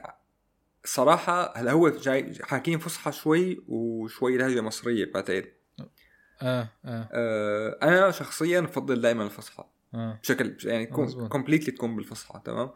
صراحة 0.86 1.58
هلا 1.58 1.72
هو 1.72 1.90
جاي 1.90 2.34
حاكين 2.44 2.80
فصحى 2.80 3.12
شوي 3.12 3.64
وشوي 3.68 4.38
لهجة 4.38 4.62
مصرية 4.62 5.12
بعتقد. 5.14 5.46
آه 6.42 6.70
آه, 6.86 7.10
أه 7.12 7.80
أنا 7.84 8.12
شخصيا 8.12 8.60
بفضل 8.62 9.02
دائما 9.02 9.24
الفصحى. 9.24 9.64
آه. 9.94 10.20
بشكل 10.24 10.58
يعني. 10.64 10.86
completely 11.30 11.72
تكون 11.72 11.96
بالفصحى 11.96 12.42
تمام؟ 12.46 12.72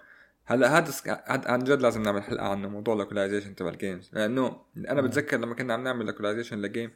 هلا 0.52 0.78
هذا 0.78 0.92
سك- 0.92 1.24
هاد 1.28 1.48
عن 1.48 1.60
جد 1.64 1.82
لازم 1.82 2.02
نعمل 2.02 2.24
حلقة 2.24 2.48
عنه 2.48 2.70
موضوع 2.70 2.94
ال 2.94 2.99
localization 2.99 3.56
تبع 3.56 3.70
ال 3.70 3.76
games 3.76 4.10
لأنه 4.14 4.62
أنا 4.78 5.00
آه. 5.00 5.02
بتذكر 5.02 5.38
لما 5.38 5.56
كنا 5.56 5.74
عم 5.74 5.84
نعمل 5.84 6.06
localization 6.06 6.62
ل 6.62 6.68
game 6.68 6.92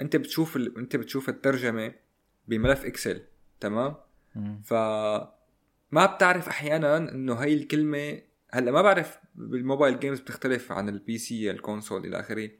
أنت 0.00 0.16
بتشوف 0.16 0.56
ال... 0.56 0.78
أنت 0.78 0.96
بتشوف 0.96 1.28
الترجمة 1.28 1.92
بملف 2.48 2.84
Excel 2.84 3.20
تمام. 3.60 3.94
ف 4.64 4.72
ما 5.92 6.06
بتعرف 6.06 6.48
أحيانا 6.48 6.96
إنه 6.96 7.32
هاي 7.34 7.54
الكلمة 7.54 8.20
هلا 8.52 8.70
ما 8.72 8.82
بعرف 8.82 9.18
بال 9.34 9.50
mobile 9.50 10.00
games 10.00 10.20
بتختلف 10.20 10.72
عن 10.72 10.88
ال 10.88 10.98
PC 10.98 11.18
ال 11.18 11.50
console 11.50 12.06
إلى 12.06 12.20
آخره 12.20 12.50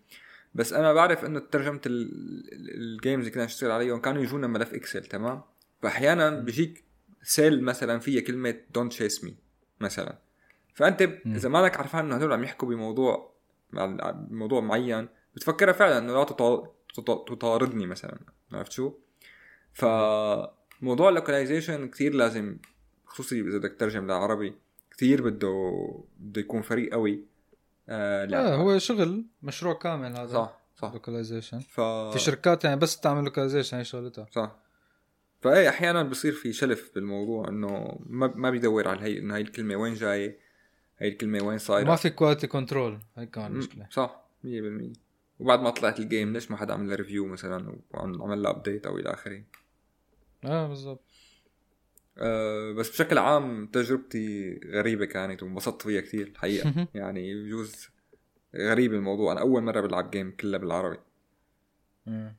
بس 0.55 0.73
أنا 0.73 0.93
بعرف 0.93 1.25
إنه 1.25 1.39
ترجمة 1.41 1.81
ال- 1.87 2.53
ال- 2.53 2.75
ال 2.95 2.99
games 2.99 3.19
اللي 3.25 3.35
كنا 3.35 3.45
نشتغل 3.45 3.71
عليهم 3.71 4.01
كانوا 4.01 4.23
يجونا 4.23 4.47
ملف 4.47 4.75
Excel 4.75 5.05
تمام 5.05 5.43
فاحيانا. 5.83 6.31
بيجيك 6.41 6.85
cell 7.23 7.63
مثلا 7.65 7.99
فيها 7.99 8.21
كلمة 8.21 8.55
don't 8.75 8.93
chase 8.93 9.25
me 9.25 9.37
مثلا 9.81 10.19
فأنت. 10.75 11.03
إذا 11.27 11.49
مالك 11.49 11.77
عرفان 11.77 12.05
إنه 12.05 12.17
هدول 12.17 12.33
عم 12.33 12.45
يحكوا 12.45 12.69
بموضوع 12.69 13.35
بموضوع 14.31 14.61
معين 14.61 15.09
بتفكرها 15.35 15.73
فعلا 15.73 15.99
إنه 15.99 16.13
لا 16.15 16.25
تطا- 16.25 16.69
تطا- 16.95 17.25
تطاردني 17.35 17.87
مثلا 17.87 18.19
عرفت 18.53 18.73
شو؟ 18.73 18.93
فموضوع 19.73 21.09
ال 21.09 21.15
localization 21.15 21.89
كثير 21.89 22.15
لازم 22.15 22.57
خصوصي 23.07 23.41
إذا 23.41 23.59
بدك 23.59 23.73
تترجم 23.73 24.07
لعربي 24.07 24.55
كثير 24.91 25.23
بده 25.23 25.73
بده 26.19 26.41
يكون 26.41 26.63
فريق 26.63 26.93
قوي 26.93 27.25
آه 27.89 28.25
لا. 28.25 28.55
هو 28.55 28.79
شغل 28.79 29.25
مشروع 29.43 29.75
كامل 29.75 30.17
هذا 30.17 30.27
صح 30.27 30.61
صح. 30.77 30.93
localization 30.93 31.59
ف 31.61 31.81
في 31.81 32.19
شركات 32.19 32.65
يعني 32.65 32.77
بس 32.81 33.01
تعمل 33.01 33.25
localization 33.25 33.77
هي 33.77 33.85
شغلتها. 33.85 34.27
صح. 34.33 34.57
فإيه 35.41 35.69
أحيانا 35.69 36.03
بصير 36.03 36.33
في 36.33 36.53
شلف 36.53 36.91
بالموضوع 36.95 37.49
إنه 37.49 37.99
ما 38.07 38.33
ما 38.35 38.51
بيدور 38.51 38.89
على 38.89 39.01
هي 39.03 39.19
إنه 39.19 39.35
هاي 39.35 39.41
الكلمة 39.41 39.77
وين 39.77 39.95
جاية؟ 39.95 40.39
هاي 41.01 41.09
الكلمة 41.09 41.43
وين 41.45 41.59
صايرة؟ 41.59 41.89
ما 41.89 41.97
في 41.97 42.11
quality 42.11 42.47
control 42.47 42.99
هي 43.17 43.27
كمان 43.27 43.53
مم، 43.53 43.59
مشكلة. 43.59 43.87
صح 43.91 44.25
100% 44.45 44.93
وبعد 45.41 45.61
ما 45.61 45.71
طلعت 45.71 46.01
ال 46.01 46.07
game 46.07 46.33
ليش 46.33 46.51
ما 46.51 46.57
حدا 46.57 46.75
عمل 46.75 46.89
لها 46.89 46.97
review 46.97 47.27
مثلا 47.27 47.77
وعمل 47.91 48.43
لها 48.43 48.51
update 48.51 48.87
أو 48.87 48.99
إلى 48.99 49.11
آخره؟ 49.13 49.43
آه 50.45 50.69
بالضبط. 50.69 51.01
أه 52.19 52.73
بس 52.73 52.91
بشكل 52.91 53.19
عام 53.19 53.67
تجربتي 53.67 54.61
غريبة 54.67 55.05
كانت 55.05 55.43
وانبسطت 55.43 55.83
فيها 55.83 56.01
كثير 56.01 56.27
الحقيقة 56.27 56.89
يعني 56.95 57.45
بجوز 57.45 57.89
غريب 58.57 58.95
الموضوع. 58.95 59.33
أنا 59.33 59.41
أول 59.41 59.63
مرة 59.63 59.81
بلعب 59.81 60.11
game 60.11 60.31
كلها 60.41 60.59
بالعربي. 60.59 60.99
مم. 62.07 62.37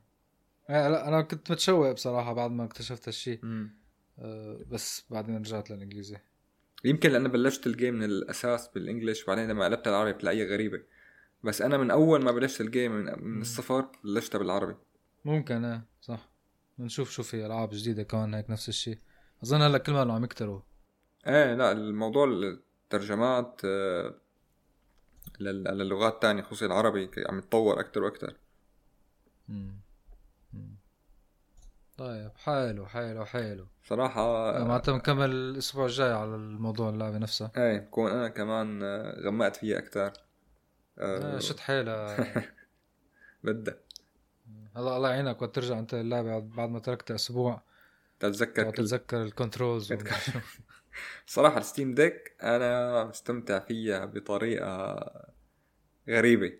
آه، 0.70 0.88
لا 0.88 1.08
أنا 1.08 1.22
كنت 1.22 1.50
متشوق 1.50 1.92
بصراحة 1.92 2.32
بعد 2.32 2.50
ما 2.50 2.64
اكتشفت 2.64 3.08
هالشيء 3.08 3.40
آه، 4.18 4.60
بس 4.70 5.04
بعدين 5.10 5.36
رجعت 5.36 5.70
للإنجليزي. 5.70 6.16
يمكن 6.84 7.10
لأن 7.10 7.28
بلشت 7.28 7.66
ال 7.66 7.72
game 7.72 7.94
من 7.94 8.04
الأساس 8.04 8.68
بال 8.68 8.80
English 8.80 9.24
بعدين 9.24 9.48
لما 9.48 9.64
قلبت 9.64 9.88
العربي 9.88 10.12
بتلاقيها 10.12 10.46
غريبة 10.46 10.82
بس 11.44 11.62
أنا 11.62 11.76
من 11.76 11.90
أول 11.90 12.22
ما 12.24 12.30
بلشت 12.32 12.60
ال 12.60 12.66
game 12.66 12.92
من. 12.92 13.40
الصفر 13.40 13.88
بلشتها 14.04 14.38
بالعربي 14.38 14.74
ممكن 15.24 15.64
إيه 15.64 15.84
صح 16.00 16.28
بنشوف 16.78 17.10
شو 17.10 17.22
في 17.22 17.46
ألعاب 17.46 17.70
جديدة 17.72 18.02
كمان 18.02 18.34
هيك 18.34 18.50
نفس 18.50 18.68
الشيء 18.68 18.98
أظن 19.44 19.62
هلأ 19.62 19.78
كل 19.78 19.92
ما 19.92 20.14
عم 20.14 20.24
يكتروا 20.24 20.60
إيه 21.26 21.54
لا 21.54 21.72
الموضوع 21.72 22.24
الترجمات 22.24 23.60
آه، 23.64 24.14
لل- 25.40 25.64
للغات 25.64 26.14
الثانية 26.14 26.42
خصوصي 26.42 26.66
العربي 26.66 27.10
عم 27.28 27.38
يتطور 27.38 27.80
أكتر 27.80 28.02
وأكتر 28.02 28.36
مم. 29.48 29.56
مم. 29.56 29.81
طيب 32.02 32.30
حلو 32.36 32.86
حلو 32.86 33.24
حلو. 33.24 33.66
صراحة 33.84 34.52
معناتها 34.58 34.92
بنكمل 34.92 35.30
الأسبوع 35.30 35.86
الجاي 35.86 36.12
على 36.12 36.34
الموضوع 36.34 36.88
اللعبة 36.88 37.18
نفسها. 37.18 37.52
إيه 37.56 37.78
بكون 37.78 38.10
أنا 38.10 38.28
كمان 38.28 38.82
آه، 38.82 39.20
غمقت 39.20 39.56
فيها 39.56 39.78
أكتر. 39.78 40.12
آه، 40.98 41.36
آه 41.36 41.38
شد 41.38 41.58
حيلها. 41.58 42.16
بدها 43.44 43.74
هلا 44.76 44.96
الله 44.96 45.10
يعينك 45.10 45.42
وقت 45.42 45.54
ترجع 45.54 45.78
أنت 45.78 45.94
اللعبه 45.94 46.38
بعد 46.38 46.68
ما 46.68 46.78
تركتها 46.78 47.14
أسبوع. 47.14 47.62
تتذكر 48.20 48.70
تتذكر 48.70 49.22
ال 49.22 49.29
controls. 49.29 49.92
صراحة 51.26 51.58
ال 51.58 51.64
Steam 51.64 51.94
Deck 51.94 52.36
أنا 52.42 53.04
مستمتع 53.04 53.58
فيها 53.58 54.04
بطريقة 54.04 54.96
غريبة. 56.08 56.52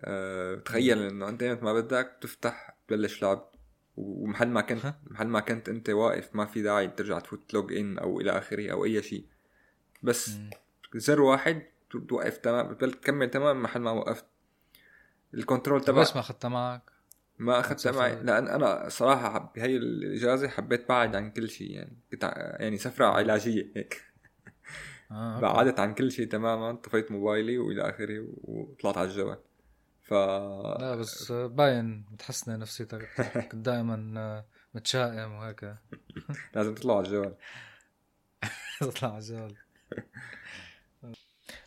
أه 0.00 0.54
تخيل 0.54 1.02
إنه 1.02 1.28
أنت 1.28 1.44
متى 1.44 1.64
ما 1.64 1.72
بدك 1.72 2.16
تفتح 2.20 2.76
تبلش 2.88 3.22
لعب. 3.22 3.55
ومحل 3.96 4.48
ما 4.48 4.60
كنت؟ 4.60 4.94
محل 5.06 5.26
ما 5.26 5.40
كنت 5.40 5.68
أنت 5.68 5.90
واقف 5.90 6.34
ما 6.34 6.46
في 6.46 6.62
داعي 6.62 6.88
ترجع 6.88 7.18
تفوت 7.18 7.54
log 7.54 7.72
in 7.72 7.98
أو 7.98 8.20
إلى 8.20 8.30
آخره 8.38 8.72
أو 8.72 8.84
أي 8.84 9.02
شيء 9.02 9.26
بس. 10.02 10.30
زر 10.94 11.20
واحد 11.20 11.62
توقف 12.08 12.36
تمام 12.38 12.68
بتبلش 12.68 12.92
تكمل 12.92 13.30
تمام 13.30 13.62
محل 13.62 13.80
ما 13.80 13.90
وقفت 13.90 14.24
ال 15.34 15.38
controller 15.38 15.84
تبع 15.84 15.98
ليش 15.98 16.14
ما 16.14 16.20
اخذتها 16.20 16.48
معك؟ 16.48 16.82
ما 17.38 17.60
اخذتها 17.60 17.76
سفر. 17.76 17.98
معي 17.98 18.22
لأن 18.22 18.48
أنا 18.48 18.88
صراحة 18.88 19.52
بهي 19.56 19.76
الإجازة 19.76 20.48
حبيت 20.48 20.88
بعد 20.88 21.16
عن 21.16 21.30
كل 21.30 21.48
شيء 21.48 21.70
يعني 21.70 21.96
كنت 22.10 22.22
يعني 22.60 22.76
سفرة 22.78 23.06
علاجية 23.06 23.72
هيك 23.76 24.02
أوكي. 25.10 25.40
بعدت 25.40 25.80
عن 25.80 25.94
كل 25.94 26.12
شيء 26.12 26.28
تماما 26.28 26.72
طفيت 26.72 27.10
موبايلي 27.12 27.58
وإلى 27.58 27.88
آخره 27.88 28.26
وطلعت 28.44 28.98
على 28.98 29.08
الجبل 29.08 29.36
ف 30.06 30.12
لا 30.80 30.96
بس 30.96 31.32
باين 31.32 32.04
متحسنه 32.12 32.56
نفسيتك. 32.56 33.08
كنت 33.52 33.54
دائما 33.54 34.44
متشائم 34.74 35.32
وهيك. 35.32 35.74
لازم 36.54 36.74
تطلع 36.74 36.96
على 36.96 37.06
الجبل 37.06 37.34
تطلع 38.80 39.08
على 39.08 39.18
الجبل 39.18 39.56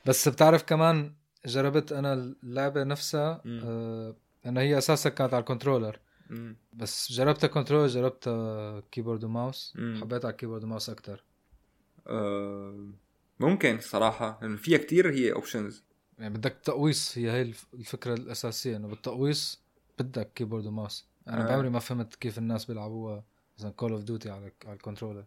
بس 0.05 0.27
بتعرف 0.27 0.63
كمان 0.63 1.15
جربت 1.45 1.91
أنا 1.91 2.13
اللعبة 2.13 2.83
نفسها. 2.83 3.41
آه 3.45 4.15
إنه 4.45 4.61
هي 4.61 4.77
أساسا 4.77 5.09
كانت 5.09 5.33
على 5.33 5.41
ال 5.41 5.46
controller. 5.46 5.99
مم. 6.29 6.57
بس 6.73 7.11
جربتها 7.11 7.47
controller 7.47 7.88
جربتها 7.87 8.79
keyboard 8.91 9.24
و 9.24 9.31
mouse. 9.31 9.74
حبيت 10.01 10.25
على 10.25 10.31
ال 10.32 10.35
keyboard 10.35 10.63
و 10.63 10.68
mouse 10.68 10.89
أكثر 10.89 11.23
أه 12.07 12.89
ممكن 13.39 13.75
الصراحه 13.75 14.39
لأنه 14.41 14.57
فيها 14.57 14.77
كتير 14.77 15.11
هي 15.11 15.31
options 15.34 15.84
يعني 16.20 16.34
بدك 16.34 16.57
تقويص 16.63 17.17
هي 17.17 17.32
هي 17.32 17.41
الف- 17.41 17.67
الفكرة 17.74 18.13
الأساسية 18.13 18.76
إنه 18.78 18.88
بالتقويص 18.88 19.61
بدك 19.99 20.34
keyboard 20.34 20.65
و 20.65 20.72
mouse 20.72 21.07
أنا 21.28 21.43
آه. 21.43 21.47
بعمري 21.47 21.70
ما 21.70 21.80
فهمت 21.80 22.15
كيف 22.15 22.38
الناس 22.38 22.65
بيلعبوها 22.65 23.24
مثلا 23.57 23.72
Call 23.72 23.91
of 23.91 24.03
Duty 24.03 24.30
على 24.30 24.51
على 24.65 24.74
ال 24.74 24.78
controller. 24.78 25.26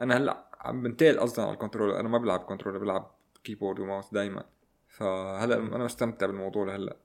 أنا 0.00 0.16
هلأ 0.16 0.46
عم 0.60 0.82
بنتقل 0.82 1.18
أصلا 1.18 1.44
على 1.44 1.54
ال 1.54 1.58
controller. 1.58 2.00
أنا 2.00 2.08
ما 2.08 2.18
بلعب 2.18 2.40
controller 2.40 2.78
بلعب 2.78 3.10
keyboard 3.44 3.80
و 3.80 3.86
mouse 3.86 4.14
دائما 4.14 4.44
فهلأ 4.88 5.56
أنا 5.56 5.84
مستمتع 5.84 6.26
بالموضوع 6.26 6.66
لهلأ. 6.66 6.96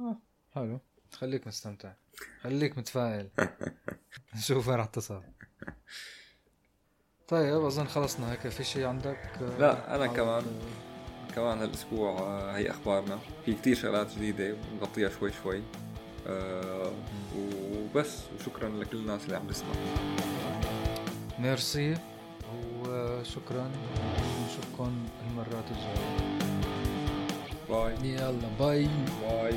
آه 0.00 0.16
حلو. 0.50 0.80
خليك 1.12 1.46
مستمتع. 1.46 1.92
خليك 2.40 2.78
متفائل. 2.78 3.30
نشوف 4.36 4.68
وين 4.68 4.76
رح 4.78 4.86
تصل. 4.86 5.22
طيب 7.28 7.64
أظن 7.64 7.86
خلصنا. 7.86 8.32
هيك 8.32 8.48
في 8.48 8.64
شيء 8.64 8.84
عندك؟ 8.86 9.16
آه، 9.42 9.58
لا، 9.58 9.94
أنا 9.96 10.12
على- 10.12 10.16
كمان. 10.16 10.44
كمان 11.36 11.58
هالأسبوع 11.58 12.18
آه، 12.18 12.56
هي 12.56 12.70
أخبارنا. 12.70 13.18
في 13.44 13.54
كتير 13.54 13.76
شغلات 13.76 14.14
جديدة 14.14 14.54
بنغطيها 14.72 15.10
شوي 15.20 15.32
شوي. 15.42 15.62
أه 16.26 16.92
وبس 17.38 18.18
وشكرا 18.40 18.68
لكل 18.68 18.96
الناس 18.96 19.24
اللي 19.24 19.36
عم 19.36 19.46
تسمع. 19.46 19.68
ميرسي 21.38 21.94
وشكرا. 22.80 23.70
نشوفكم 24.46 24.92
المرات 25.30 25.64
الجاية. 25.70 26.38
باي. 27.70 27.94
يلا 28.10 28.48
باي. 28.60 28.88
باي. 29.22 29.54